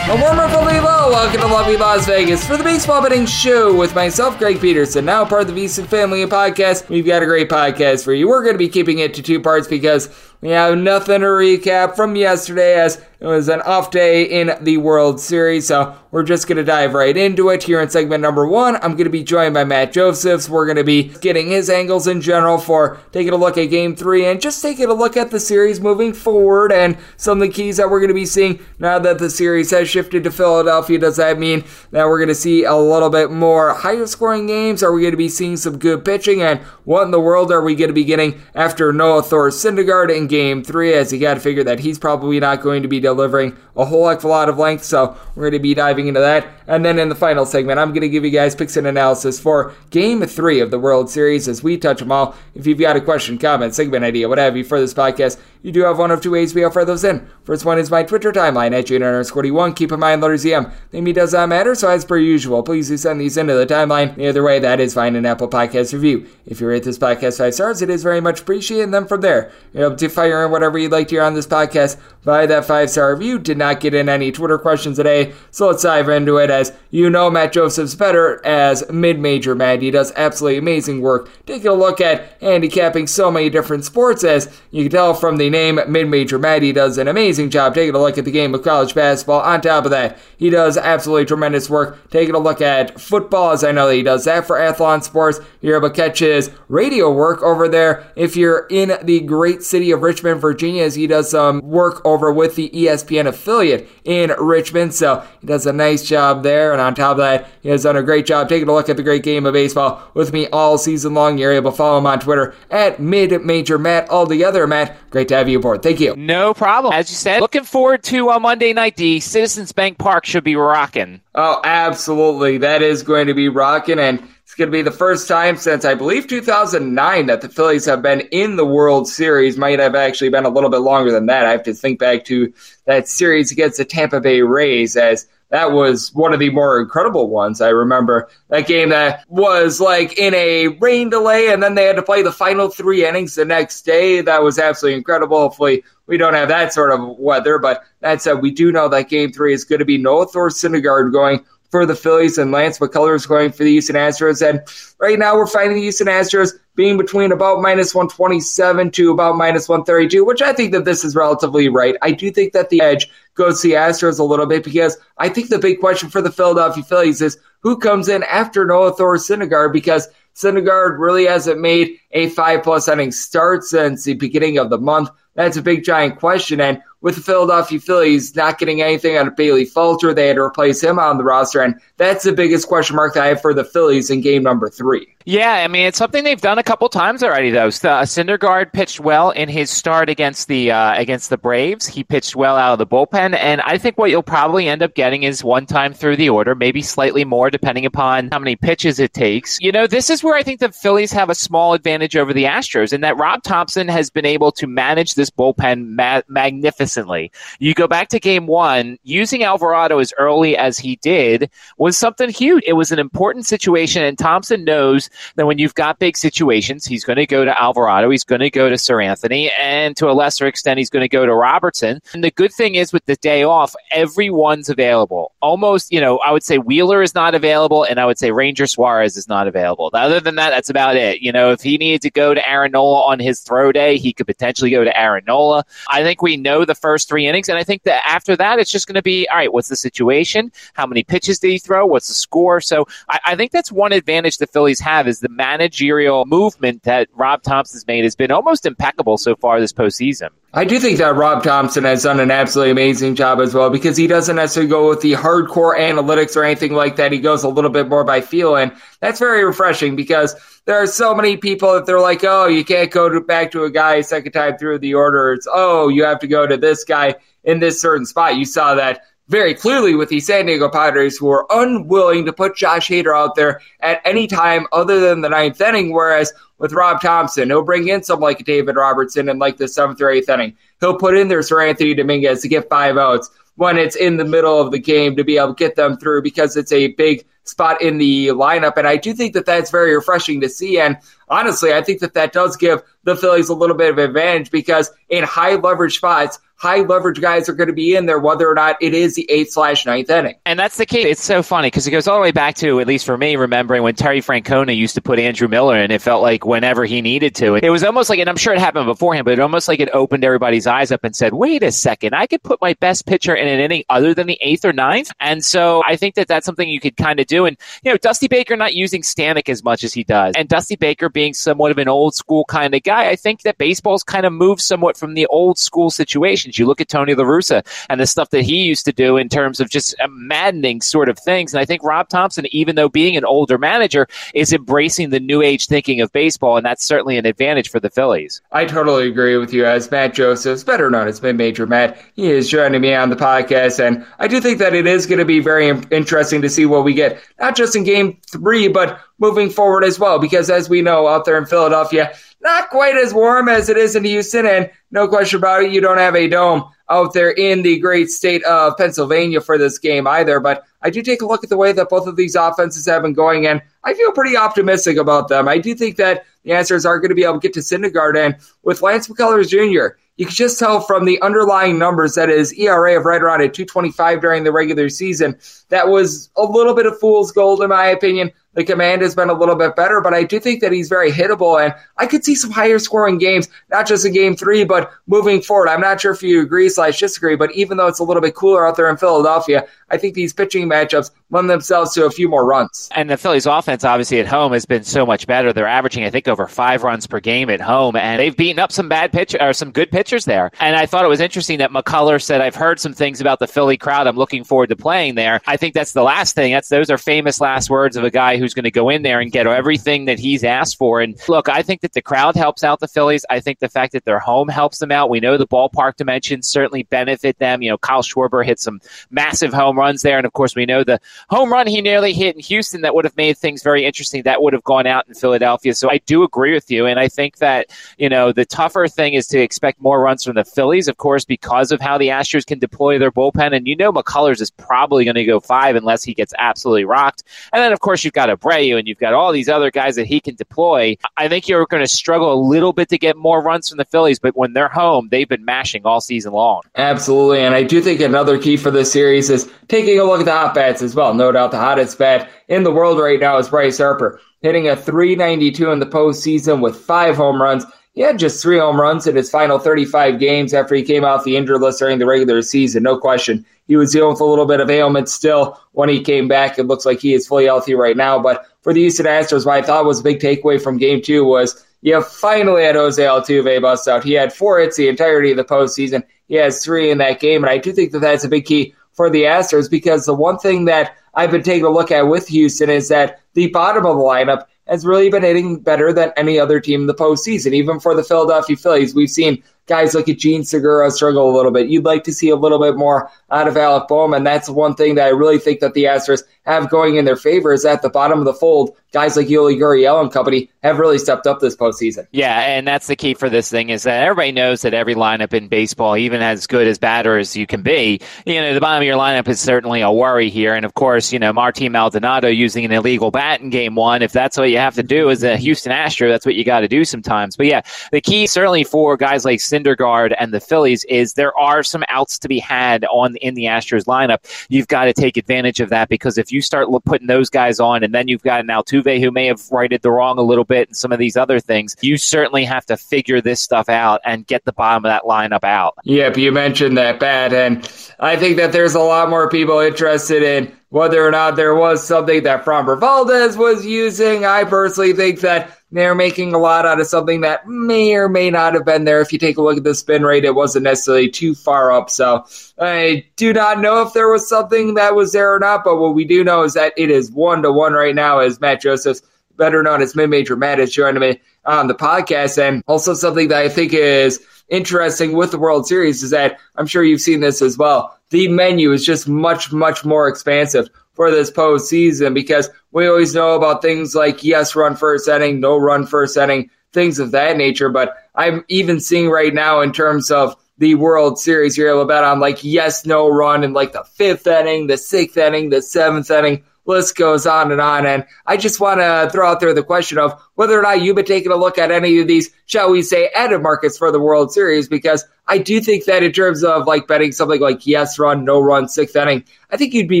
A 0.10 0.16
wonderful 0.22 0.64
hello. 0.64 1.10
Welcome 1.10 1.40
to 1.42 1.46
lovely 1.46 1.76
Las 1.76 2.06
Vegas 2.06 2.46
for 2.46 2.56
the 2.56 2.64
Baseball 2.64 3.02
Betting 3.02 3.26
Show 3.26 3.76
with 3.76 3.94
myself, 3.94 4.38
Greg 4.38 4.60
Peterson. 4.60 5.04
Now 5.04 5.24
part 5.24 5.42
of 5.42 5.54
the 5.54 5.64
VSiN 5.64 5.86
family 5.86 6.22
of 6.22 6.30
podcasts. 6.30 6.88
We've 6.88 7.04
got 7.04 7.22
a 7.22 7.26
great 7.26 7.50
podcast 7.50 8.04
for 8.04 8.14
you. 8.14 8.28
We're 8.28 8.42
going 8.42 8.54
to 8.54 8.58
be 8.58 8.68
keeping 8.68 9.00
it 9.00 9.12
to 9.14 9.22
two 9.22 9.40
parts 9.40 9.68
because 9.68 10.08
we 10.40 10.50
have 10.50 10.78
nothing 10.78 11.20
to 11.20 11.26
recap 11.26 11.96
from 11.96 12.14
yesterday 12.14 12.74
as 12.74 13.02
it 13.20 13.26
was 13.26 13.48
an 13.48 13.60
off 13.62 13.90
day 13.90 14.22
in 14.22 14.52
the 14.60 14.76
World 14.76 15.18
Series. 15.18 15.66
So 15.66 15.96
we're 16.12 16.22
just 16.22 16.46
going 16.46 16.58
to 16.58 16.64
dive 16.64 16.94
right 16.94 17.16
into 17.16 17.48
it 17.48 17.64
here 17.64 17.80
in 17.80 17.90
segment 17.90 18.22
number 18.22 18.46
one. 18.46 18.76
I'm 18.76 18.92
going 18.92 19.04
to 19.04 19.10
be 19.10 19.24
joined 19.24 19.54
by 19.54 19.64
Matt 19.64 19.92
Josephs. 19.92 20.48
We're 20.48 20.66
going 20.66 20.76
to 20.76 20.84
be 20.84 21.08
getting 21.20 21.48
his 21.48 21.68
angles 21.68 22.06
in 22.06 22.20
general 22.20 22.58
for 22.58 23.00
taking 23.10 23.32
a 23.32 23.36
look 23.36 23.58
at 23.58 23.70
game 23.70 23.96
three 23.96 24.24
and 24.24 24.40
just 24.40 24.62
taking 24.62 24.86
a 24.86 24.94
look 24.94 25.16
at 25.16 25.32
the 25.32 25.40
series 25.40 25.80
moving 25.80 26.12
forward 26.12 26.70
and 26.70 26.96
some 27.16 27.42
of 27.42 27.48
the 27.48 27.52
keys 27.52 27.78
that 27.78 27.90
we're 27.90 27.98
going 27.98 28.06
to 28.06 28.14
be 28.14 28.24
seeing 28.24 28.60
now 28.78 29.00
that 29.00 29.18
the 29.18 29.30
series 29.30 29.72
has 29.72 29.90
shifted 29.90 30.22
to 30.22 30.30
Philadelphia. 30.30 31.00
Does 31.00 31.16
that 31.16 31.40
mean 31.40 31.64
that 31.90 32.06
we're 32.06 32.18
going 32.18 32.28
to 32.28 32.36
see 32.36 32.62
a 32.62 32.76
little 32.76 33.10
bit 33.10 33.32
more 33.32 33.74
higher 33.74 34.06
scoring 34.06 34.46
games? 34.46 34.84
Are 34.84 34.92
we 34.92 35.00
going 35.00 35.10
to 35.10 35.16
be 35.16 35.28
seeing 35.28 35.56
some 35.56 35.80
good 35.80 36.04
pitching? 36.04 36.40
And 36.40 36.60
what 36.84 37.02
in 37.02 37.10
the 37.10 37.18
world 37.18 37.50
are 37.50 37.62
we 37.62 37.74
going 37.74 37.88
to 37.88 37.94
be 37.94 38.04
getting 38.04 38.40
after 38.54 38.92
Noah 38.92 39.24
Thor 39.24 39.50
Syndergaard 39.50 40.16
in 40.16 40.27
game 40.28 40.62
three? 40.62 40.94
As 40.94 41.12
you 41.12 41.18
got 41.18 41.34
to 41.34 41.40
figure 41.40 41.64
that 41.64 41.80
he's 41.80 41.98
probably 41.98 42.38
not 42.40 42.62
going 42.62 42.82
to 42.82 42.88
be 42.88 43.00
delivering 43.00 43.56
a 43.76 43.84
whole 43.84 44.08
heck 44.08 44.18
of 44.18 44.24
a 44.24 44.28
lot 44.28 44.48
of 44.48 44.58
length. 44.58 44.84
So 44.84 45.16
we're 45.34 45.50
going 45.50 45.52
to 45.54 45.58
be 45.58 45.74
diving 45.74 46.08
into 46.08 46.20
that. 46.20 46.46
And 46.66 46.84
then 46.84 46.98
in 46.98 47.08
the 47.08 47.14
final 47.14 47.46
segment, 47.46 47.78
I'm 47.78 47.90
going 47.90 48.02
to 48.02 48.08
give 48.08 48.24
you 48.24 48.30
guys 48.30 48.54
picks 48.54 48.76
and 48.76 48.86
analysis 48.86 49.40
for 49.40 49.74
game 49.90 50.24
three 50.26 50.60
of 50.60 50.70
the 50.70 50.78
World 50.78 51.10
Series 51.10 51.48
as 51.48 51.62
we 51.62 51.78
touch 51.78 52.00
them 52.00 52.12
all. 52.12 52.34
If 52.54 52.66
you've 52.66 52.78
got 52.78 52.96
a 52.96 53.00
question, 53.00 53.38
comment, 53.38 53.74
segment 53.74 54.04
idea, 54.04 54.28
what 54.28 54.38
have 54.38 54.56
you 54.56 54.64
for 54.64 54.78
this 54.78 54.94
podcast, 54.94 55.38
you 55.62 55.72
do 55.72 55.82
have 55.82 55.98
one 55.98 56.10
of 56.10 56.20
two 56.20 56.32
ways 56.32 56.54
we 56.54 56.64
offer 56.64 56.84
those 56.84 57.04
in. 57.04 57.28
First 57.44 57.64
one 57.64 57.78
is 57.78 57.90
my 57.90 58.02
Twitter 58.02 58.32
timeline 58.32 58.78
at 58.78 58.86
JNR41. 58.86 59.74
Keep 59.74 59.92
in 59.92 60.00
mind, 60.00 60.20
letters 60.20 60.44
EM. 60.44 60.70
Name 60.92 61.04
me 61.04 61.12
does 61.12 61.32
not 61.32 61.48
matter, 61.48 61.74
so 61.74 61.88
as 61.88 62.04
per 62.04 62.18
usual, 62.18 62.62
please 62.62 62.88
do 62.88 62.96
send 62.96 63.20
these 63.20 63.36
into 63.36 63.54
the 63.54 63.66
timeline. 63.66 64.14
The 64.16 64.28
other 64.28 64.42
way, 64.42 64.58
that 64.58 64.80
is 64.80 64.94
find 64.94 65.16
an 65.16 65.26
Apple 65.26 65.48
Podcast 65.48 65.92
review. 65.92 66.26
If 66.46 66.60
you 66.60 66.68
rate 66.68 66.84
this 66.84 66.98
podcast 66.98 67.38
five 67.38 67.54
stars, 67.54 67.82
it 67.82 67.90
is 67.90 68.02
very 68.02 68.20
much 68.20 68.40
appreciated. 68.40 68.92
Then 68.92 69.06
from 69.06 69.20
there, 69.20 69.50
you're 69.72 69.86
able 69.86 69.96
to 69.96 70.08
fire 70.08 70.44
in 70.44 70.50
whatever 70.50 70.78
you'd 70.78 70.92
like 70.92 71.08
to 71.08 71.16
hear 71.16 71.22
on 71.22 71.34
this 71.34 71.46
podcast 71.46 71.98
via 72.22 72.46
that 72.46 72.64
five 72.64 72.90
star 72.90 73.14
review. 73.14 73.38
Did 73.38 73.58
not 73.58 73.80
get 73.80 73.94
in 73.94 74.08
any 74.08 74.30
Twitter 74.30 74.58
questions 74.58 74.96
today, 74.96 75.32
so 75.50 75.68
let's 75.68 75.82
dive 75.82 76.08
into 76.08 76.36
it. 76.36 76.50
As 76.50 76.72
you 76.90 77.10
know, 77.10 77.30
Matt 77.30 77.52
Joseph's 77.52 77.94
better 77.94 78.44
as 78.44 78.88
mid 78.90 79.18
major 79.18 79.54
Matt. 79.54 79.82
He 79.82 79.90
does 79.90 80.12
absolutely 80.16 80.58
amazing 80.58 81.00
work. 81.00 81.30
Taking 81.46 81.68
a 81.68 81.74
look 81.74 82.00
at 82.00 82.36
handicapping 82.40 83.06
so 83.06 83.30
many 83.30 83.50
different 83.50 83.84
sports, 83.84 84.24
as 84.24 84.54
you 84.70 84.84
can 84.84 84.92
tell 84.92 85.14
from 85.14 85.36
the 85.36 85.47
name 85.50 85.80
mid 85.88 86.08
major 86.08 86.38
Matt, 86.38 86.62
he 86.62 86.72
does 86.72 86.98
an 86.98 87.08
amazing 87.08 87.50
job 87.50 87.74
taking 87.74 87.94
a 87.94 87.98
look 87.98 88.18
at 88.18 88.24
the 88.24 88.30
game 88.30 88.54
of 88.54 88.62
college 88.62 88.94
basketball. 88.94 89.40
On 89.40 89.60
top 89.60 89.84
of 89.84 89.90
that, 89.90 90.18
he 90.36 90.50
does 90.50 90.76
absolutely 90.76 91.26
tremendous 91.26 91.68
work 91.68 92.10
taking 92.10 92.34
a 92.34 92.38
look 92.38 92.60
at 92.60 93.00
football, 93.00 93.52
as 93.52 93.64
I 93.64 93.72
know 93.72 93.88
that 93.88 93.94
he 93.94 94.02
does 94.02 94.24
that 94.24 94.46
for 94.46 94.58
Athlon 94.58 95.02
Sports. 95.02 95.40
You're 95.60 95.76
able 95.76 95.90
to 95.90 95.94
catch 95.94 96.20
his 96.20 96.50
radio 96.68 97.12
work 97.12 97.42
over 97.42 97.68
there 97.68 98.10
if 98.16 98.36
you're 98.36 98.66
in 98.70 98.92
the 99.02 99.20
great 99.20 99.62
city 99.62 99.90
of 99.90 100.02
Richmond, 100.02 100.40
Virginia, 100.40 100.84
as 100.84 100.94
he 100.94 101.06
does 101.06 101.30
some 101.30 101.60
work 101.60 102.04
over 102.04 102.32
with 102.32 102.56
the 102.56 102.70
ESPN 102.70 103.26
affiliate 103.26 103.88
in 104.04 104.30
Richmond. 104.38 104.94
So 104.94 105.26
he 105.40 105.46
does 105.46 105.66
a 105.66 105.72
nice 105.72 106.06
job 106.06 106.42
there. 106.42 106.72
And 106.72 106.80
on 106.80 106.94
top 106.94 107.12
of 107.12 107.18
that, 107.18 107.48
he 107.62 107.68
has 107.68 107.82
done 107.82 107.96
a 107.96 108.02
great 108.02 108.26
job 108.26 108.48
taking 108.48 108.68
a 108.68 108.72
look 108.72 108.88
at 108.88 108.96
the 108.96 109.02
great 109.02 109.22
game 109.22 109.46
of 109.46 109.52
baseball 109.52 110.02
with 110.14 110.32
me 110.32 110.46
all 110.48 110.78
season 110.78 111.14
long. 111.14 111.38
You're 111.38 111.52
able 111.52 111.70
to 111.70 111.76
follow 111.76 111.98
him 111.98 112.06
on 112.06 112.20
Twitter 112.20 112.54
at 112.70 113.00
Mid 113.00 113.44
Major 113.44 113.78
Matt. 113.78 114.08
Altogether, 114.10 114.66
Matt, 114.66 114.96
great 115.10 115.28
to 115.28 115.36
have 115.38 115.48
you 115.48 115.58
aboard. 115.58 115.82
Thank 115.82 116.00
you. 116.00 116.14
No 116.16 116.54
problem. 116.54 116.92
As 116.92 117.10
you 117.10 117.16
said, 117.16 117.40
looking 117.40 117.64
forward 117.64 118.02
to 118.04 118.30
uh, 118.30 118.38
Monday 118.38 118.72
night. 118.72 118.96
The 118.96 119.20
Citizens 119.20 119.72
Bank 119.72 119.98
Park 119.98 120.26
should 120.26 120.44
be 120.44 120.56
rocking. 120.56 121.20
Oh, 121.34 121.60
absolutely. 121.64 122.58
That 122.58 122.82
is 122.82 123.02
going 123.02 123.26
to 123.28 123.34
be 123.34 123.48
rocking. 123.48 123.98
And 123.98 124.22
it's 124.42 124.54
going 124.54 124.68
to 124.68 124.72
be 124.72 124.82
the 124.82 124.90
first 124.90 125.28
time 125.28 125.56
since 125.56 125.84
I 125.84 125.94
believe 125.94 126.26
2009 126.26 127.26
that 127.26 127.40
the 127.40 127.48
Phillies 127.48 127.84
have 127.86 128.02
been 128.02 128.20
in 128.32 128.56
the 128.56 128.66
World 128.66 129.08
Series. 129.08 129.56
Might 129.56 129.78
have 129.78 129.94
actually 129.94 130.30
been 130.30 130.44
a 130.44 130.50
little 130.50 130.70
bit 130.70 130.78
longer 130.78 131.12
than 131.12 131.26
that. 131.26 131.46
I 131.46 131.50
have 131.50 131.62
to 131.64 131.74
think 131.74 131.98
back 131.98 132.24
to 132.26 132.52
that 132.86 133.08
series 133.08 133.52
against 133.52 133.78
the 133.78 133.84
Tampa 133.84 134.20
Bay 134.20 134.42
Rays 134.42 134.96
as 134.96 135.26
that 135.50 135.72
was 135.72 136.14
one 136.14 136.34
of 136.34 136.40
the 136.40 136.50
more 136.50 136.78
incredible 136.80 137.28
ones. 137.28 137.60
I 137.60 137.70
remember 137.70 138.28
that 138.48 138.66
game 138.66 138.90
that 138.90 139.24
was 139.28 139.80
like 139.80 140.18
in 140.18 140.34
a 140.34 140.68
rain 140.68 141.08
delay, 141.08 141.48
and 141.50 141.62
then 141.62 141.74
they 141.74 141.84
had 141.84 141.96
to 141.96 142.02
play 142.02 142.22
the 142.22 142.32
final 142.32 142.68
three 142.68 143.06
innings 143.06 143.34
the 143.34 143.44
next 143.44 143.82
day. 143.82 144.20
That 144.20 144.42
was 144.42 144.58
absolutely 144.58 144.98
incredible. 144.98 145.38
Hopefully, 145.38 145.84
we 146.06 146.18
don't 146.18 146.34
have 146.34 146.48
that 146.48 146.72
sort 146.72 146.92
of 146.92 147.18
weather, 147.18 147.58
but 147.58 147.84
that 148.00 148.20
said, 148.20 148.42
we 148.42 148.50
do 148.50 148.72
know 148.72 148.88
that 148.88 149.08
game 149.08 149.32
three 149.32 149.54
is 149.54 149.64
going 149.64 149.78
to 149.78 149.84
be 149.84 149.98
Noah 149.98 150.26
Thor 150.26 150.50
Syndergaard 150.50 151.12
going 151.12 151.44
for 151.70 151.84
the 151.84 151.94
Phillies 151.94 152.38
and 152.38 152.50
Lance 152.50 152.78
McCullers 152.78 153.28
going 153.28 153.52
for 153.52 153.64
the 153.64 153.70
Houston 153.70 153.96
Astros. 153.96 154.46
And 154.46 154.60
right 154.98 155.18
now, 155.18 155.36
we're 155.36 155.46
finding 155.46 155.76
the 155.76 155.82
Houston 155.82 156.06
Astros 156.06 156.54
being 156.78 156.96
between 156.96 157.32
about 157.32 157.60
minus 157.60 157.92
127 157.92 158.92
to 158.92 159.10
about 159.10 159.34
minus 159.34 159.68
132, 159.68 160.24
which 160.24 160.40
I 160.40 160.52
think 160.52 160.70
that 160.70 160.84
this 160.84 161.04
is 161.04 161.16
relatively 161.16 161.68
right. 161.68 161.96
I 162.02 162.12
do 162.12 162.30
think 162.30 162.52
that 162.52 162.70
the 162.70 162.80
edge 162.80 163.10
goes 163.34 163.60
to 163.60 163.66
the 163.66 163.74
Astros 163.74 164.20
a 164.20 164.22
little 164.22 164.46
bit 164.46 164.62
because 164.62 164.96
I 165.16 165.28
think 165.28 165.48
the 165.48 165.58
big 165.58 165.80
question 165.80 166.08
for 166.08 166.22
the 166.22 166.30
Philadelphia 166.30 166.84
Phillies 166.84 167.20
is 167.20 167.36
who 167.62 167.78
comes 167.78 168.08
in 168.08 168.22
after 168.22 168.64
Noah 168.64 168.94
Thor 168.94 169.16
Syndergaard 169.16 169.72
because 169.72 170.06
Syndergaard 170.36 171.00
really 171.00 171.26
hasn't 171.26 171.60
made 171.60 171.98
a 172.12 172.28
five 172.30 172.62
plus 172.62 172.88
inning 172.88 173.12
start 173.12 173.64
since 173.64 174.04
the 174.04 174.14
beginning 174.14 174.58
of 174.58 174.70
the 174.70 174.78
month. 174.78 175.10
That's 175.34 175.56
a 175.56 175.62
big 175.62 175.84
giant 175.84 176.18
question. 176.18 176.60
And 176.60 176.82
with 177.00 177.14
the 177.14 177.22
Philadelphia 177.22 177.78
Phillies 177.78 178.34
not 178.34 178.58
getting 178.58 178.82
anything 178.82 179.16
out 179.16 179.28
of 179.28 179.36
Bailey 179.36 179.64
Falter, 179.64 180.12
they 180.12 180.26
had 180.26 180.36
to 180.36 180.42
replace 180.42 180.82
him 180.82 180.98
on 180.98 181.16
the 181.16 181.24
roster. 181.24 181.62
And 181.62 181.80
that's 181.96 182.24
the 182.24 182.32
biggest 182.32 182.66
question 182.66 182.96
mark 182.96 183.14
that 183.14 183.22
I 183.22 183.26
have 183.28 183.40
for 183.40 183.54
the 183.54 183.64
Phillies 183.64 184.10
in 184.10 184.20
game 184.20 184.42
number 184.42 184.68
three. 184.68 185.14
Yeah, 185.24 185.52
I 185.52 185.68
mean 185.68 185.86
it's 185.86 185.98
something 185.98 186.24
they've 186.24 186.40
done 186.40 186.58
a 186.58 186.62
couple 186.62 186.88
times 186.88 187.22
already. 187.22 187.50
Though 187.50 187.66
uh, 187.66 188.02
Syndergaard 188.06 188.72
pitched 188.72 188.98
well 188.98 189.30
in 189.30 189.50
his 189.50 189.68
start 189.70 190.08
against 190.08 190.48
the 190.48 190.72
uh, 190.72 190.98
against 190.98 191.28
the 191.28 191.36
Braves. 191.36 191.86
He 191.86 192.02
pitched 192.02 192.34
well 192.34 192.56
out 192.56 192.72
of 192.72 192.78
the 192.78 192.86
bullpen, 192.86 193.36
and 193.36 193.60
I 193.60 193.76
think 193.76 193.98
what 193.98 194.08
you'll 194.08 194.22
probably 194.22 194.68
end 194.68 194.82
up 194.82 194.94
getting 194.94 195.24
is 195.24 195.44
one 195.44 195.66
time 195.66 195.92
through 195.92 196.16
the 196.16 196.30
order, 196.30 196.54
maybe 196.54 196.80
slightly 196.80 197.26
more 197.26 197.50
depending 197.50 197.84
upon 197.84 198.30
how 198.30 198.38
many 198.38 198.56
pitches 198.56 198.98
it 198.98 199.12
takes. 199.12 199.58
You 199.60 199.70
know, 199.70 199.86
this 199.86 200.08
is 200.08 200.24
where 200.24 200.34
I 200.34 200.42
think 200.42 200.60
the 200.60 200.72
Phillies 200.72 201.12
have 201.12 201.28
a 201.28 201.34
small 201.34 201.74
advantage 201.74 201.97
over 202.16 202.32
the 202.32 202.44
Astros, 202.44 202.92
and 202.92 203.04
that 203.04 203.16
Rob 203.16 203.42
Thompson 203.42 203.88
has 203.88 204.10
been 204.10 204.26
able 204.26 204.52
to 204.52 204.66
manage 204.66 205.14
this 205.14 205.30
bullpen 205.30 205.88
ma- 205.88 206.22
magnificently. 206.28 207.30
You 207.58 207.74
go 207.74 207.86
back 207.86 208.08
to 208.08 208.20
Game 208.20 208.46
One, 208.46 208.98
using 209.02 209.42
Alvarado 209.42 209.98
as 209.98 210.12
early 210.18 210.56
as 210.56 210.78
he 210.78 210.96
did 210.96 211.50
was 211.76 211.96
something 211.96 212.30
huge. 212.30 212.64
It 212.66 212.74
was 212.74 212.92
an 212.92 212.98
important 212.98 213.46
situation, 213.46 214.02
and 214.02 214.18
Thompson 214.18 214.64
knows 214.64 215.10
that 215.36 215.46
when 215.46 215.58
you've 215.58 215.74
got 215.74 215.98
big 215.98 216.16
situations, 216.16 216.86
he's 216.86 217.04
going 217.04 217.16
to 217.16 217.26
go 217.26 217.44
to 217.44 217.60
Alvarado, 217.60 218.10
he's 218.10 218.24
going 218.24 218.40
to 218.40 218.50
go 218.50 218.68
to 218.68 218.76
Seranthony, 218.76 219.50
and 219.58 219.96
to 219.96 220.10
a 220.10 220.12
lesser 220.12 220.46
extent, 220.46 220.78
he's 220.78 220.90
going 220.90 221.04
to 221.04 221.08
go 221.08 221.26
to 221.26 221.34
Robertson. 221.34 222.00
And 222.12 222.24
the 222.24 222.30
good 222.30 222.52
thing 222.52 222.74
is 222.74 222.92
with 222.92 223.04
the 223.06 223.16
day 223.16 223.42
off, 223.42 223.74
everyone's 223.90 224.68
available. 224.68 225.32
Almost, 225.40 225.92
you 225.92 226.00
know, 226.00 226.18
I 226.18 226.32
would 226.32 226.42
say 226.42 226.58
Wheeler 226.58 227.02
is 227.02 227.14
not 227.14 227.34
available, 227.34 227.84
and 227.84 227.98
I 227.98 228.06
would 228.06 228.18
say 228.18 228.30
Ranger 228.30 228.66
Suarez 228.66 229.16
is 229.16 229.28
not 229.28 229.48
available. 229.48 229.90
Other 229.92 230.20
than 230.20 230.36
that, 230.36 230.50
that's 230.50 230.70
about 230.70 230.96
it. 230.96 231.20
You 231.20 231.32
know, 231.32 231.50
if 231.50 231.62
he 231.62 231.78
needed 231.88 232.02
to 232.02 232.10
go 232.10 232.34
to 232.34 232.48
Aaron 232.48 232.72
Nola 232.72 233.04
on 233.04 233.18
his 233.18 233.40
throw 233.40 233.72
day, 233.72 233.98
he 233.98 234.12
could 234.12 234.26
potentially 234.26 234.70
go 234.70 234.84
to 234.84 234.98
Aaron 234.98 235.24
Nola. 235.26 235.64
I 235.88 236.02
think 236.02 236.22
we 236.22 236.36
know 236.36 236.64
the 236.64 236.74
first 236.74 237.08
three 237.08 237.26
innings, 237.26 237.48
and 237.48 237.58
I 237.58 237.64
think 237.64 237.82
that 237.84 238.06
after 238.06 238.36
that, 238.36 238.58
it's 238.58 238.70
just 238.70 238.86
going 238.86 238.94
to 238.94 239.02
be 239.02 239.28
all 239.28 239.36
right, 239.36 239.52
what's 239.52 239.68
the 239.68 239.76
situation? 239.76 240.52
How 240.74 240.86
many 240.86 241.02
pitches 241.02 241.38
did 241.38 241.50
he 241.50 241.58
throw? 241.58 241.86
What's 241.86 242.08
the 242.08 242.14
score? 242.14 242.60
So 242.60 242.86
I, 243.08 243.20
I 243.24 243.36
think 243.36 243.52
that's 243.52 243.72
one 243.72 243.92
advantage 243.92 244.38
the 244.38 244.46
Phillies 244.46 244.80
have 244.80 245.08
is 245.08 245.20
the 245.20 245.28
managerial 245.28 246.24
movement 246.26 246.82
that 246.84 247.08
Rob 247.14 247.42
Thompson's 247.42 247.86
made 247.86 248.04
has 248.04 248.16
been 248.16 248.30
almost 248.30 248.66
impeccable 248.66 249.18
so 249.18 249.34
far 249.36 249.60
this 249.60 249.72
postseason. 249.72 250.30
I 250.54 250.64
do 250.64 250.80
think 250.80 250.96
that 250.96 251.14
Rob 251.14 251.44
Thompson 251.44 251.84
has 251.84 252.04
done 252.04 252.20
an 252.20 252.30
absolutely 252.30 252.70
amazing 252.70 253.16
job 253.16 253.38
as 253.38 253.52
well 253.52 253.68
because 253.68 253.98
he 253.98 254.06
doesn't 254.06 254.36
necessarily 254.36 254.70
go 254.70 254.88
with 254.88 255.02
the 255.02 255.12
hardcore 255.12 255.78
analytics 255.78 256.36
or 256.36 256.44
anything 256.44 256.72
like 256.72 256.96
that. 256.96 257.12
He 257.12 257.18
goes 257.18 257.44
a 257.44 257.48
little 257.50 257.70
bit 257.70 257.88
more 257.88 258.02
by 258.02 258.22
feel, 258.22 258.56
and 258.56 258.72
that's 259.00 259.18
very 259.18 259.44
refreshing 259.44 259.94
because 259.94 260.34
there 260.64 260.76
are 260.76 260.86
so 260.86 261.14
many 261.14 261.36
people 261.36 261.74
that 261.74 261.84
they're 261.84 262.00
like, 262.00 262.24
oh, 262.24 262.46
you 262.46 262.64
can't 262.64 262.90
go 262.90 263.10
to, 263.10 263.20
back 263.20 263.50
to 263.50 263.64
a 263.64 263.70
guy 263.70 264.00
second 264.00 264.32
time 264.32 264.56
through 264.56 264.78
the 264.78 264.94
order. 264.94 265.34
It's, 265.34 265.46
oh, 265.52 265.88
you 265.88 266.04
have 266.04 266.20
to 266.20 266.26
go 266.26 266.46
to 266.46 266.56
this 266.56 266.82
guy 266.82 267.16
in 267.44 267.60
this 267.60 267.78
certain 267.78 268.06
spot. 268.06 268.36
You 268.36 268.46
saw 268.46 268.74
that 268.74 269.02
very 269.28 269.54
clearly 269.54 269.94
with 269.94 270.08
the 270.08 270.20
San 270.20 270.46
Diego 270.46 270.68
Padres, 270.68 271.16
who 271.16 271.28
are 271.28 271.46
unwilling 271.50 272.24
to 272.24 272.32
put 272.32 272.56
Josh 272.56 272.88
Hader 272.88 273.16
out 273.16 273.34
there 273.34 273.60
at 273.80 274.00
any 274.04 274.26
time 274.26 274.66
other 274.72 275.00
than 275.00 275.20
the 275.20 275.28
ninth 275.28 275.60
inning. 275.60 275.92
Whereas 275.92 276.32
with 276.58 276.72
Rob 276.72 277.00
Thompson, 277.00 277.48
he'll 277.48 277.62
bring 277.62 277.88
in 277.88 278.02
someone 278.02 278.30
like 278.30 278.44
David 278.44 278.76
Robertson 278.76 279.28
in 279.28 279.38
like 279.38 279.58
the 279.58 279.68
seventh 279.68 280.00
or 280.00 280.10
eighth 280.10 280.28
inning. 280.28 280.56
He'll 280.80 280.96
put 280.96 281.16
in 281.16 281.28
there 281.28 281.40
Seranthony 281.40 281.96
Dominguez 281.96 282.42
to 282.42 282.48
get 282.48 282.68
five 282.68 282.96
outs 282.96 283.30
when 283.56 283.76
it's 283.76 283.96
in 283.96 284.16
the 284.16 284.24
middle 284.24 284.60
of 284.60 284.70
the 284.70 284.78
game 284.78 285.16
to 285.16 285.24
be 285.24 285.36
able 285.36 285.54
to 285.54 285.54
get 285.54 285.76
them 285.76 285.96
through 285.96 286.22
because 286.22 286.56
it's 286.56 286.72
a 286.72 286.88
big 286.92 287.26
spot 287.48 287.80
in 287.82 287.98
the 287.98 288.28
lineup. 288.28 288.76
And 288.76 288.86
I 288.86 288.96
do 288.96 289.14
think 289.14 289.34
that 289.34 289.46
that's 289.46 289.70
very 289.70 289.94
refreshing 289.94 290.40
to 290.42 290.48
see. 290.48 290.78
And 290.78 290.96
honestly, 291.28 291.72
I 291.72 291.82
think 291.82 292.00
that 292.00 292.14
that 292.14 292.32
does 292.32 292.56
give 292.56 292.82
the 293.04 293.16
Phillies 293.16 293.48
a 293.48 293.54
little 293.54 293.76
bit 293.76 293.90
of 293.90 293.98
advantage 293.98 294.50
because 294.50 294.90
in 295.08 295.24
high 295.24 295.54
leverage 295.54 295.96
spots, 295.96 296.38
high 296.58 296.80
leverage 296.80 297.20
guys 297.20 297.48
are 297.48 297.52
going 297.52 297.68
to 297.68 297.72
be 297.72 297.94
in 297.94 298.06
there, 298.06 298.18
whether 298.18 298.50
or 298.50 298.54
not 298.54 298.76
it 298.80 298.92
is 298.92 299.14
the 299.14 299.24
eighth 299.30 299.52
slash 299.52 299.86
ninth 299.86 300.10
inning. 300.10 300.34
And 300.44 300.58
that's 300.58 300.76
the 300.76 300.86
key. 300.86 301.02
It's 301.02 301.22
so 301.22 301.42
funny 301.42 301.68
because 301.68 301.86
it 301.86 301.92
goes 301.92 302.08
all 302.08 302.16
the 302.16 302.22
way 302.22 302.32
back 302.32 302.56
to, 302.56 302.80
at 302.80 302.86
least 302.88 303.06
for 303.06 303.16
me, 303.16 303.36
remembering 303.36 303.84
when 303.84 303.94
Terry 303.94 304.20
Francona 304.20 304.76
used 304.76 304.96
to 304.96 305.00
put 305.00 305.20
Andrew 305.20 305.46
Miller 305.46 305.78
in. 305.78 305.92
It 305.92 306.02
felt 306.02 306.20
like 306.20 306.44
whenever 306.44 306.84
he 306.84 307.00
needed 307.00 307.36
to. 307.36 307.54
It 307.54 307.70
was 307.70 307.84
almost 307.84 308.10
like, 308.10 308.18
and 308.18 308.28
I'm 308.28 308.36
sure 308.36 308.52
it 308.52 308.58
happened 308.58 308.86
beforehand, 308.86 309.24
but 309.24 309.34
it 309.34 309.40
almost 309.40 309.68
like 309.68 309.78
it 309.78 309.88
opened 309.92 310.24
everybody's 310.24 310.66
eyes 310.66 310.90
up 310.90 311.04
and 311.04 311.14
said, 311.14 311.32
wait 311.32 311.62
a 311.62 311.70
second, 311.70 312.14
I 312.14 312.26
could 312.26 312.42
put 312.42 312.60
my 312.60 312.74
best 312.74 313.06
pitcher 313.06 313.36
in 313.36 313.46
an 313.46 313.60
inning 313.60 313.84
other 313.88 314.12
than 314.12 314.26
the 314.26 314.38
eighth 314.40 314.64
or 314.64 314.72
ninth. 314.72 315.12
And 315.20 315.44
so 315.44 315.84
I 315.86 315.94
think 315.94 316.16
that 316.16 316.26
that's 316.26 316.44
something 316.44 316.68
you 316.68 316.80
could 316.80 316.96
kind 316.96 317.20
of 317.20 317.28
do. 317.28 317.37
And, 317.46 317.56
you 317.82 317.90
know, 317.90 317.96
Dusty 317.96 318.28
Baker 318.28 318.56
not 318.56 318.74
using 318.74 319.02
Stanek 319.02 319.48
as 319.48 319.62
much 319.64 319.84
as 319.84 319.92
he 319.92 320.04
does, 320.04 320.34
and 320.36 320.48
Dusty 320.48 320.76
Baker 320.76 321.08
being 321.08 321.34
somewhat 321.34 321.70
of 321.70 321.78
an 321.78 321.88
old 321.88 322.14
school 322.14 322.44
kind 322.44 322.74
of 322.74 322.82
guy, 322.82 323.08
I 323.08 323.16
think 323.16 323.42
that 323.42 323.58
baseball's 323.58 324.02
kind 324.02 324.26
of 324.26 324.32
moved 324.32 324.60
somewhat 324.60 324.96
from 324.96 325.14
the 325.14 325.26
old 325.26 325.58
school 325.58 325.90
situations. 325.90 326.58
You 326.58 326.66
look 326.66 326.80
at 326.80 326.88
Tony 326.88 327.14
La 327.14 327.24
Russa 327.24 327.64
and 327.88 328.00
the 328.00 328.06
stuff 328.06 328.30
that 328.30 328.42
he 328.42 328.64
used 328.64 328.84
to 328.84 328.92
do 328.92 329.16
in 329.16 329.28
terms 329.28 329.60
of 329.60 329.70
just 329.70 329.94
maddening 330.08 330.80
sort 330.80 331.08
of 331.08 331.18
things. 331.18 331.52
And 331.52 331.60
I 331.60 331.64
think 331.64 331.82
Rob 331.82 332.08
Thompson, 332.08 332.46
even 332.50 332.76
though 332.76 332.88
being 332.88 333.16
an 333.16 333.24
older 333.24 333.58
manager, 333.58 334.06
is 334.34 334.52
embracing 334.52 335.10
the 335.10 335.20
new 335.20 335.42
age 335.42 335.66
thinking 335.66 336.00
of 336.00 336.12
baseball, 336.12 336.56
and 336.56 336.64
that's 336.66 336.84
certainly 336.84 337.18
an 337.18 337.26
advantage 337.26 337.70
for 337.70 337.80
the 337.80 337.90
Phillies. 337.90 338.40
I 338.52 338.64
totally 338.64 339.08
agree 339.08 339.36
with 339.36 339.52
you. 339.52 339.64
As 339.64 339.90
Matt 339.90 340.14
Josephs, 340.14 340.64
better 340.64 340.90
known 340.90 341.08
as 341.08 341.22
Major 341.22 341.66
Matt, 341.66 341.98
he 342.14 342.30
is 342.30 342.48
joining 342.48 342.80
me 342.80 342.94
on 342.94 343.10
the 343.10 343.16
podcast, 343.16 343.84
and 343.84 344.04
I 344.18 344.28
do 344.28 344.40
think 344.40 344.58
that 344.58 344.74
it 344.74 344.86
is 344.86 345.06
going 345.06 345.18
to 345.18 345.24
be 345.24 345.40
very 345.40 345.68
interesting 345.90 346.42
to 346.42 346.48
see 346.48 346.66
what 346.66 346.84
we 346.84 346.94
get, 346.94 347.18
not 347.38 347.56
just 347.56 347.76
in 347.76 347.84
Game 347.84 348.18
Three, 348.30 348.68
but 348.68 349.00
moving 349.18 349.50
forward 349.50 349.84
as 349.84 349.98
well. 349.98 350.18
Because 350.18 350.50
as 350.50 350.68
we 350.68 350.82
know, 350.82 351.06
out 351.06 351.24
there 351.24 351.38
in 351.38 351.46
Philadelphia, 351.46 352.12
not 352.40 352.70
quite 352.70 352.96
as 352.96 353.12
warm 353.12 353.48
as 353.48 353.68
it 353.68 353.76
is 353.76 353.96
in 353.96 354.04
Houston, 354.04 354.46
and 354.46 354.70
no 354.90 355.08
question 355.08 355.38
about 355.38 355.62
it, 355.62 355.72
you 355.72 355.80
don't 355.80 355.98
have 355.98 356.14
a 356.14 356.28
dome 356.28 356.64
out 356.90 357.12
there 357.12 357.30
in 357.30 357.62
the 357.62 357.78
great 357.78 358.10
state 358.10 358.42
of 358.44 358.76
Pennsylvania 358.76 359.40
for 359.40 359.58
this 359.58 359.78
game 359.78 360.06
either. 360.06 360.40
But 360.40 360.64
I 360.82 360.90
do 360.90 361.02
take 361.02 361.20
a 361.20 361.26
look 361.26 361.44
at 361.44 361.50
the 361.50 361.56
way 361.56 361.72
that 361.72 361.90
both 361.90 362.06
of 362.06 362.16
these 362.16 362.34
offenses 362.34 362.86
have 362.86 363.02
been 363.02 363.12
going, 363.12 363.46
and 363.46 363.60
I 363.84 363.94
feel 363.94 364.12
pretty 364.12 364.36
optimistic 364.36 364.96
about 364.96 365.28
them. 365.28 365.48
I 365.48 365.58
do 365.58 365.74
think 365.74 365.96
that 365.96 366.24
the 366.44 366.52
answers 366.52 366.86
are 366.86 366.98
going 366.98 367.10
to 367.10 367.14
be 367.14 367.24
able 367.24 367.34
to 367.34 367.40
get 367.40 367.52
to 367.54 367.60
Syndergaard, 367.60 368.16
and 368.16 368.36
with 368.62 368.82
Lance 368.82 369.08
McCullers 369.08 369.48
Jr., 369.48 369.98
you 370.18 370.26
can 370.26 370.34
just 370.34 370.58
tell 370.58 370.80
from 370.80 371.04
the 371.04 371.20
underlying 371.22 371.78
numbers 371.78 372.16
that 372.16 372.28
his 372.28 372.52
ERA 372.54 372.98
of 372.98 373.04
right 373.04 373.22
around 373.22 373.40
a 373.40 373.48
225 373.48 374.20
during 374.20 374.42
the 374.42 374.52
regular 374.52 374.88
season. 374.88 375.38
That 375.68 375.88
was 375.88 376.28
a 376.36 376.42
little 376.42 376.74
bit 376.74 376.86
of 376.86 376.98
fool's 376.98 377.30
gold, 377.30 377.62
in 377.62 377.70
my 377.70 377.86
opinion. 377.86 378.32
The 378.54 378.64
command 378.64 379.02
has 379.02 379.14
been 379.14 379.30
a 379.30 379.38
little 379.38 379.54
bit 379.54 379.76
better, 379.76 380.00
but 380.00 380.14
I 380.14 380.24
do 380.24 380.40
think 380.40 380.60
that 380.62 380.72
he's 380.72 380.88
very 380.88 381.12
hittable, 381.12 381.64
and 381.64 381.72
I 381.98 382.06
could 382.06 382.24
see 382.24 382.34
some 382.34 382.50
higher 382.50 382.80
scoring 382.80 383.18
games, 383.18 383.48
not 383.70 383.86
just 383.86 384.04
in 384.04 384.12
game 384.12 384.34
three, 384.34 384.64
but 384.64 384.90
moving 385.06 385.40
forward. 385.40 385.68
I'm 385.68 385.80
not 385.80 386.00
sure 386.00 386.12
if 386.12 386.22
you 386.24 386.42
agree 386.42 386.68
slash 386.68 386.98
disagree, 386.98 387.36
but 387.36 387.52
even 387.52 387.76
though 387.76 387.86
it's 387.86 388.00
a 388.00 388.04
little 388.04 388.22
bit 388.22 388.34
cooler 388.34 388.66
out 388.66 388.76
there 388.76 388.90
in 388.90 388.96
Philadelphia, 388.96 389.64
I 389.90 389.96
think 389.96 390.14
these 390.14 390.32
pitching 390.32 390.68
matchups 390.68 391.10
lend 391.30 391.50
themselves 391.50 391.94
to 391.94 392.06
a 392.06 392.10
few 392.10 392.28
more 392.28 392.46
runs. 392.46 392.88
And 392.94 393.10
the 393.10 393.16
Phillies 393.16 393.46
offense, 393.46 393.84
obviously, 393.84 394.20
at 394.20 394.26
home 394.26 394.52
has 394.52 394.66
been 394.66 394.84
so 394.84 395.04
much 395.04 395.26
better. 395.26 395.52
They're 395.52 395.66
averaging, 395.66 396.04
I 396.04 396.10
think, 396.10 396.28
over 396.28 396.46
five 396.46 396.82
runs 396.82 397.06
per 397.06 397.20
game 397.20 397.50
at 397.50 397.60
home, 397.60 397.96
and 397.96 398.20
they've 398.20 398.36
beaten 398.36 398.58
up 398.58 398.72
some 398.72 398.88
bad 398.88 399.12
pitch 399.12 399.34
or 399.38 399.52
some 399.52 399.70
good 399.70 399.90
pitchers 399.90 400.24
there. 400.24 400.50
And 400.60 400.76
I 400.76 400.86
thought 400.86 401.04
it 401.04 401.08
was 401.08 401.20
interesting 401.20 401.58
that 401.58 401.70
McCullers 401.70 402.22
said, 402.22 402.40
"I've 402.40 402.54
heard 402.54 402.80
some 402.80 402.92
things 402.92 403.20
about 403.20 403.38
the 403.38 403.46
Philly 403.46 403.76
crowd. 403.76 404.06
I'm 404.06 404.16
looking 404.16 404.44
forward 404.44 404.68
to 404.68 404.76
playing 404.76 405.14
there." 405.14 405.40
I 405.46 405.56
think 405.56 405.74
that's 405.74 405.92
the 405.92 406.02
last 406.02 406.34
thing. 406.34 406.52
That's 406.52 406.68
those 406.68 406.90
are 406.90 406.98
famous 406.98 407.40
last 407.40 407.70
words 407.70 407.96
of 407.96 408.04
a 408.04 408.10
guy 408.10 408.36
who's 408.36 408.54
going 408.54 408.64
to 408.64 408.70
go 408.70 408.88
in 408.88 409.02
there 409.02 409.20
and 409.20 409.32
get 409.32 409.46
everything 409.46 410.04
that 410.06 410.18
he's 410.18 410.44
asked 410.44 410.76
for. 410.76 411.00
And 411.00 411.18
look, 411.28 411.48
I 411.48 411.62
think 411.62 411.80
that 411.82 411.92
the 411.92 412.02
crowd 412.02 412.36
helps 412.36 412.64
out 412.64 412.80
the 412.80 412.88
Phillies. 412.88 413.24
I 413.30 413.40
think 413.40 413.58
the 413.58 413.68
fact 413.68 413.92
that 413.92 414.04
their 414.04 414.18
home 414.18 414.48
helps 414.48 414.78
them 414.78 414.92
out. 414.92 415.10
We 415.10 415.20
know 415.20 415.36
the 415.36 415.46
ballpark 415.46 415.96
dimensions 415.96 416.46
certainly 416.46 416.82
benefit 416.84 417.38
them. 417.38 417.62
You 417.62 417.70
know, 417.70 417.78
Kyle 417.78 418.02
Schwarber 418.02 418.44
hit 418.44 418.58
some 418.58 418.80
massive 419.10 419.52
home 419.52 419.77
runs 419.78 420.02
there, 420.02 420.18
and 420.18 420.26
of 420.26 420.32
course, 420.32 420.54
we 420.54 420.66
know 420.66 420.84
the 420.84 421.00
home 421.30 421.52
run 421.52 421.66
he 421.66 421.80
nearly 421.80 422.12
hit 422.12 422.34
in 422.34 422.40
Houston 422.40 422.82
that 422.82 422.94
would 422.94 423.04
have 423.04 423.16
made 423.16 423.38
things 423.38 423.62
very 423.62 423.84
interesting. 423.84 424.22
That 424.22 424.42
would 424.42 424.52
have 424.52 424.64
gone 424.64 424.86
out 424.86 425.08
in 425.08 425.14
Philadelphia. 425.14 425.74
So 425.74 425.90
I 425.90 425.98
do 425.98 426.22
agree 426.22 426.52
with 426.52 426.70
you, 426.70 426.86
and 426.86 426.98
I 426.98 427.08
think 427.08 427.38
that 427.38 427.68
you 427.96 428.08
know 428.08 428.32
the 428.32 428.44
tougher 428.44 428.88
thing 428.88 429.14
is 429.14 429.26
to 429.28 429.38
expect 429.38 429.80
more 429.80 430.00
runs 430.00 430.24
from 430.24 430.34
the 430.34 430.44
Phillies, 430.44 430.88
of 430.88 430.96
course, 430.96 431.24
because 431.24 431.72
of 431.72 431.80
how 431.80 431.98
the 431.98 432.08
Astros 432.08 432.46
can 432.46 432.58
deploy 432.58 432.98
their 432.98 433.12
bullpen. 433.12 433.54
And 433.54 433.66
you 433.66 433.76
know, 433.76 433.92
McCullers 433.92 434.40
is 434.40 434.50
probably 434.50 435.04
going 435.04 435.14
to 435.14 435.24
go 435.24 435.40
five 435.40 435.76
unless 435.76 436.02
he 436.02 436.14
gets 436.14 436.34
absolutely 436.38 436.84
rocked. 436.84 437.22
And 437.52 437.62
then, 437.62 437.72
of 437.72 437.80
course, 437.80 438.04
you've 438.04 438.14
got 438.14 438.28
Abreu 438.28 438.78
and 438.78 438.88
you've 438.88 438.98
got 438.98 439.14
all 439.14 439.32
these 439.32 439.48
other 439.48 439.70
guys 439.70 439.96
that 439.96 440.06
he 440.06 440.20
can 440.20 440.34
deploy. 440.34 440.96
I 441.16 441.28
think 441.28 441.48
you're 441.48 441.66
going 441.66 441.82
to 441.82 441.88
struggle 441.88 442.32
a 442.32 442.40
little 442.40 442.72
bit 442.72 442.88
to 442.90 442.98
get 442.98 443.16
more 443.16 443.42
runs 443.42 443.68
from 443.68 443.78
the 443.78 443.84
Phillies, 443.84 444.18
but 444.18 444.36
when 444.36 444.52
they're 444.52 444.68
home, 444.68 445.08
they've 445.10 445.28
been 445.28 445.44
mashing 445.44 445.84
all 445.84 446.00
season 446.00 446.32
long. 446.32 446.62
Absolutely. 446.76 447.40
And 447.40 447.54
I 447.54 447.62
do 447.62 447.80
think 447.80 448.00
another 448.00 448.38
key 448.38 448.56
for 448.56 448.70
this 448.70 448.92
series 448.92 449.30
is 449.30 449.50
taking 449.68 449.98
a 449.98 450.04
look 450.04 450.20
at 450.20 450.24
the 450.24 450.32
hot 450.32 450.54
bats 450.54 450.82
as 450.82 450.94
well. 450.94 451.14
No 451.14 451.30
doubt 451.30 451.50
the 451.50 451.58
hottest 451.58 451.98
bat 451.98 452.28
in 452.48 452.64
the 452.64 452.72
world 452.72 452.98
right 452.98 453.20
now 453.20 453.38
is 453.38 453.48
Bryce 453.48 453.78
Harper. 453.78 454.20
hitting 454.40 454.68
a 454.68 454.76
392 454.76 455.70
in 455.70 455.78
the 455.78 455.86
postseason 455.86 456.60
with 456.60 456.76
five 456.76 457.16
home 457.16 457.40
runs. 457.40 457.64
He 457.94 458.02
had 458.02 458.18
just 458.18 458.40
three 458.40 458.58
home 458.58 458.80
runs 458.80 459.06
in 459.06 459.16
his 459.16 459.30
final 459.30 459.58
35 459.58 460.20
games 460.20 460.54
after 460.54 460.74
he 460.74 460.84
came 460.84 461.04
off 461.04 461.24
the 461.24 461.36
injured 461.36 461.60
list 461.60 461.80
during 461.80 461.98
the 461.98 462.06
regular 462.06 462.42
season. 462.42 462.84
No 462.84 462.96
question. 462.96 463.44
He 463.66 463.76
was 463.76 463.92
dealing 463.92 464.12
with 464.12 464.20
a 464.20 464.24
little 464.24 464.46
bit 464.46 464.60
of 464.60 464.70
ailment 464.70 465.08
still 465.08 465.60
when 465.72 465.88
he 465.88 466.00
came 466.00 466.28
back. 466.28 466.58
It 466.58 466.68
looks 466.68 466.86
like 466.86 467.00
he 467.00 467.12
is 467.12 467.26
fully 467.26 467.46
healthy 467.46 467.74
right 467.74 467.96
now. 467.96 468.18
But 468.20 468.46
for 468.62 468.72
the 468.72 468.80
Houston 468.80 469.06
Astros, 469.06 469.44
what 469.44 469.56
I 469.56 469.66
thought 469.66 469.84
was 469.84 470.00
a 470.00 470.04
big 470.04 470.20
takeaway 470.20 470.62
from 470.62 470.78
game 470.78 471.02
two 471.02 471.24
was 471.24 471.64
you 471.82 472.00
finally 472.02 472.64
had 472.64 472.76
Jose 472.76 473.02
Altuve 473.02 473.60
bust 473.60 473.88
out. 473.88 474.04
He 474.04 474.12
had 474.12 474.32
four 474.32 474.60
hits 474.60 474.76
the 474.76 474.88
entirety 474.88 475.32
of 475.32 475.36
the 475.36 475.44
postseason. 475.44 476.04
He 476.28 476.36
has 476.36 476.64
three 476.64 476.90
in 476.90 476.98
that 476.98 477.20
game. 477.20 477.42
And 477.42 477.50
I 477.50 477.58
do 477.58 477.72
think 477.72 477.92
that 477.92 478.00
that's 478.00 478.24
a 478.24 478.28
big 478.28 478.44
key 478.44 478.74
for 478.98 479.08
the 479.08 479.22
Astros 479.22 479.70
because 479.70 480.04
the 480.04 480.12
one 480.12 480.38
thing 480.38 480.64
that 480.64 480.96
I've 481.14 481.30
been 481.30 481.44
taking 481.44 481.64
a 481.64 481.70
look 481.70 481.92
at 481.92 482.02
with 482.02 482.26
Houston 482.26 482.68
is 482.68 482.88
that 482.88 483.20
the 483.34 483.46
bottom 483.46 483.86
of 483.86 483.96
the 483.96 484.02
lineup 484.02 484.46
has 484.66 484.84
really 484.84 485.08
been 485.08 485.22
hitting 485.22 485.60
better 485.60 485.92
than 485.92 486.12
any 486.16 486.36
other 486.36 486.58
team 486.58 486.80
in 486.80 486.86
the 486.88 486.94
postseason. 486.94 487.52
Even 487.52 487.78
for 487.78 487.94
the 487.94 488.02
Philadelphia 488.02 488.56
Phillies, 488.56 488.96
we've 488.96 489.08
seen 489.08 489.40
guys 489.68 489.94
like 489.94 490.06
Jean 490.06 490.42
Segura 490.42 490.90
struggle 490.90 491.30
a 491.30 491.34
little 491.36 491.52
bit. 491.52 491.68
You'd 491.68 491.84
like 491.84 492.02
to 492.04 492.12
see 492.12 492.30
a 492.30 492.36
little 492.36 492.58
bit 492.58 492.76
more 492.76 493.10
out 493.30 493.46
of 493.46 493.56
Alec 493.56 493.86
Bohm, 493.88 494.24
that's 494.24 494.48
one 494.48 494.74
thing 494.74 494.94
that 494.96 495.06
I 495.06 495.10
really 495.10 495.38
think 495.38 495.60
that 495.60 495.74
the 495.74 495.84
Astros 495.84 496.22
have 496.44 496.70
going 496.70 496.96
in 496.96 497.04
their 497.04 497.16
favor 497.16 497.52
is 497.52 497.64
at 497.64 497.82
the 497.82 497.90
bottom 497.90 498.18
of 498.18 498.24
the 498.24 498.32
fold. 498.32 498.74
Guys 498.90 499.18
like 499.18 499.26
Yuli 499.26 499.58
Gurriel 499.58 500.00
and 500.00 500.10
company 500.10 500.50
have 500.62 500.78
really 500.78 500.96
stepped 500.96 501.26
up 501.26 501.40
this 501.40 501.54
postseason. 501.54 502.06
Yeah, 502.10 502.40
and 502.40 502.66
that's 502.66 502.86
the 502.86 502.96
key 502.96 503.12
for 503.12 503.28
this 503.28 503.50
thing 503.50 503.68
is 503.68 503.82
that 503.82 504.02
everybody 504.02 504.32
knows 504.32 504.62
that 504.62 504.72
every 504.72 504.94
lineup 504.94 505.34
in 505.34 505.48
baseball, 505.48 505.94
even 505.94 506.22
as 506.22 506.46
good 506.46 506.66
as 506.66 506.78
bad 506.78 507.06
as 507.06 507.36
you 507.36 507.46
can 507.46 507.60
be, 507.60 508.00
you 508.24 508.40
know, 508.40 508.54
the 508.54 508.60
bottom 508.60 508.80
of 508.80 508.86
your 508.86 508.96
lineup 508.96 509.28
is 509.28 509.40
certainly 509.40 509.82
a 509.82 509.92
worry 509.92 510.30
here. 510.30 510.54
And 510.54 510.64
of 510.64 510.72
course, 510.72 511.12
you 511.12 511.18
know, 511.18 511.34
Martin 511.34 511.70
Maldonado 511.70 512.28
using 512.28 512.64
an 512.64 512.72
illegal 512.72 513.10
bat 513.10 513.42
in 513.42 513.50
game 513.50 513.74
one, 513.74 514.00
if 514.00 514.12
that's 514.12 514.38
what 514.38 514.48
you 514.48 514.56
have 514.56 514.74
to 514.76 514.82
do 514.82 515.10
as 515.10 515.22
a 515.22 515.36
Houston 515.36 515.70
Astro, 515.70 516.08
that's 516.08 516.24
what 516.24 516.34
you 516.34 516.44
got 516.44 516.60
to 516.60 516.68
do 516.68 516.86
sometimes. 516.86 517.36
But 517.36 517.44
yeah, 517.44 517.60
the 517.92 518.00
key 518.00 518.26
certainly 518.26 518.64
for 518.64 518.96
guys 518.96 519.26
like 519.26 519.40
Syndergaard 519.58 520.14
and 520.18 520.32
the 520.32 520.40
Phillies 520.40 520.84
is 520.84 521.14
there 521.14 521.36
are 521.36 521.62
some 521.62 521.84
outs 521.88 522.18
to 522.20 522.28
be 522.28 522.38
had 522.38 522.84
on 522.86 523.16
in 523.16 523.34
the 523.34 523.44
Astros 523.44 523.84
lineup. 523.84 524.18
You've 524.48 524.68
got 524.68 524.84
to 524.84 524.92
take 524.92 525.16
advantage 525.16 525.60
of 525.60 525.70
that 525.70 525.88
because 525.88 526.18
if 526.18 526.32
you 526.32 526.40
start 526.40 526.68
putting 526.84 527.06
those 527.06 527.30
guys 527.30 527.60
on, 527.60 527.82
and 527.82 527.94
then 527.94 528.08
you've 528.08 528.22
got 528.22 528.40
an 528.40 528.46
Altuve 528.46 529.00
who 529.00 529.10
may 529.10 529.26
have 529.26 529.40
righted 529.50 529.82
the 529.82 529.90
wrong 529.90 530.18
a 530.18 530.22
little 530.22 530.44
bit, 530.44 530.68
and 530.68 530.76
some 530.76 530.92
of 530.92 530.98
these 530.98 531.16
other 531.16 531.40
things, 531.40 531.76
you 531.80 531.96
certainly 531.96 532.44
have 532.44 532.64
to 532.66 532.76
figure 532.76 533.20
this 533.20 533.40
stuff 533.40 533.68
out 533.68 534.00
and 534.04 534.26
get 534.26 534.44
the 534.44 534.52
bottom 534.52 534.84
of 534.84 534.90
that 534.90 535.02
lineup 535.02 535.44
out. 535.44 535.74
Yep, 535.84 536.16
you 536.16 536.32
mentioned 536.32 536.76
that 536.76 537.00
bat, 537.00 537.32
and 537.32 537.70
I 537.98 538.16
think 538.16 538.36
that 538.36 538.52
there's 538.52 538.74
a 538.74 538.80
lot 538.80 539.10
more 539.10 539.28
people 539.28 539.58
interested 539.58 540.22
in 540.22 540.54
whether 540.70 541.06
or 541.06 541.10
not 541.10 541.36
there 541.36 541.54
was 541.54 541.86
something 541.86 542.22
that 542.24 542.44
Framber 542.44 542.78
Valdez 542.78 543.36
was 543.36 543.64
using. 543.64 544.26
I 544.26 544.44
personally 544.44 544.92
think 544.92 545.20
that 545.20 545.50
they're 545.70 545.94
making 545.94 546.32
a 546.32 546.38
lot 546.38 546.64
out 546.64 546.80
of 546.80 546.86
something 546.86 547.20
that 547.20 547.46
may 547.46 547.94
or 547.94 548.08
may 548.08 548.30
not 548.30 548.54
have 548.54 548.64
been 548.64 548.84
there. 548.84 549.00
If 549.00 549.12
you 549.12 549.18
take 549.18 549.36
a 549.36 549.42
look 549.42 549.58
at 549.58 549.64
the 549.64 549.74
spin 549.74 550.02
rate, 550.02 550.24
it 550.24 550.34
wasn't 550.34 550.64
necessarily 550.64 551.10
too 551.10 551.34
far 551.34 551.70
up. 551.70 551.90
So 551.90 552.24
I 552.58 553.04
do 553.16 553.32
not 553.32 553.60
know 553.60 553.82
if 553.82 553.92
there 553.92 554.08
was 554.08 554.28
something 554.28 554.74
that 554.74 554.94
was 554.94 555.12
there 555.12 555.34
or 555.34 555.38
not. 555.38 555.64
But 555.64 555.76
what 555.76 555.94
we 555.94 556.04
do 556.04 556.24
know 556.24 556.42
is 556.42 556.54
that 556.54 556.72
it 556.76 556.90
is 556.90 557.12
one 557.12 557.42
to 557.42 557.52
one 557.52 557.74
right 557.74 557.94
now 557.94 558.18
as 558.18 558.40
Matt 558.40 558.62
Josephs, 558.62 559.02
better 559.36 559.62
known 559.62 559.82
as 559.82 559.94
Mid 559.94 560.08
Major 560.08 560.36
Matt, 560.36 560.58
is 560.58 560.72
joining 560.72 561.00
me 561.00 561.20
on 561.44 561.66
the 561.66 561.74
podcast. 561.74 562.38
And 562.42 562.62
also 562.66 562.94
something 562.94 563.28
that 563.28 563.42
I 563.42 563.50
think 563.50 563.74
is 563.74 564.24
interesting 564.48 565.12
with 565.12 565.30
the 565.32 565.38
World 565.38 565.66
Series 565.66 566.02
is 566.02 566.10
that 566.10 566.38
I'm 566.56 566.66
sure 566.66 566.82
you've 566.82 567.02
seen 567.02 567.20
this 567.20 567.42
as 567.42 567.58
well. 567.58 567.94
The 568.08 568.28
menu 568.28 568.72
is 568.72 568.86
just 568.86 569.06
much, 569.06 569.52
much 569.52 569.84
more 569.84 570.08
expansive 570.08 570.70
for 570.98 571.12
this 571.12 571.30
postseason 571.30 572.12
because 572.12 572.50
we 572.72 572.88
always 572.88 573.14
know 573.14 573.36
about 573.36 573.62
things 573.62 573.94
like 573.94 574.24
yes 574.24 574.56
run 574.56 574.74
first 574.74 575.08
inning, 575.08 575.38
no 575.38 575.56
run 575.56 575.86
first 575.86 576.16
inning, 576.16 576.50
things 576.72 576.98
of 576.98 577.12
that 577.12 577.36
nature. 577.36 577.68
But 577.68 577.96
I'm 578.16 578.44
even 578.48 578.80
seeing 578.80 579.08
right 579.08 579.32
now 579.32 579.60
in 579.60 579.70
terms 579.70 580.10
of 580.10 580.34
the 580.58 580.74
World 580.74 581.20
Series, 581.20 581.56
you're 581.56 581.68
able 581.68 581.82
to 581.82 581.86
bet 581.86 582.02
on 582.02 582.18
like 582.18 582.42
yes, 582.42 582.84
no 582.84 583.08
run 583.08 583.44
in 583.44 583.52
like 583.52 583.70
the 583.70 583.84
fifth 583.84 584.26
inning, 584.26 584.66
the 584.66 584.76
sixth 584.76 585.16
inning, 585.16 585.50
the 585.50 585.62
seventh 585.62 586.10
inning 586.10 586.42
list 586.66 586.96
goes 586.96 587.28
on 587.28 587.52
and 587.52 587.60
on. 587.60 587.86
And 587.86 588.04
I 588.26 588.36
just 588.36 588.58
want 588.58 588.80
to 588.80 589.08
throw 589.12 589.30
out 589.30 589.38
there 589.38 589.54
the 589.54 589.62
question 589.62 589.98
of 589.98 590.20
whether 590.38 590.56
or 590.56 590.62
not 590.62 590.80
you've 590.80 590.94
been 590.94 591.04
taking 591.04 591.32
a 591.32 591.36
look 591.36 591.58
at 591.58 591.72
any 591.72 591.98
of 591.98 592.06
these, 592.06 592.30
shall 592.46 592.70
we 592.70 592.80
say, 592.80 593.08
added 593.08 593.42
markets 593.42 593.76
for 593.76 593.90
the 593.90 593.98
World 593.98 594.32
Series, 594.32 594.68
because 594.68 595.04
I 595.26 595.38
do 595.38 595.60
think 595.60 595.84
that 595.86 596.04
in 596.04 596.12
terms 596.12 596.44
of 596.44 596.64
like 596.64 596.86
betting 596.86 597.10
something 597.10 597.40
like 597.40 597.66
yes 597.66 597.98
run, 597.98 598.24
no 598.24 598.40
run, 598.40 598.68
sixth 598.68 598.94
inning, 598.94 599.24
I 599.50 599.56
think 599.56 599.74
you'd 599.74 599.88
be 599.88 600.00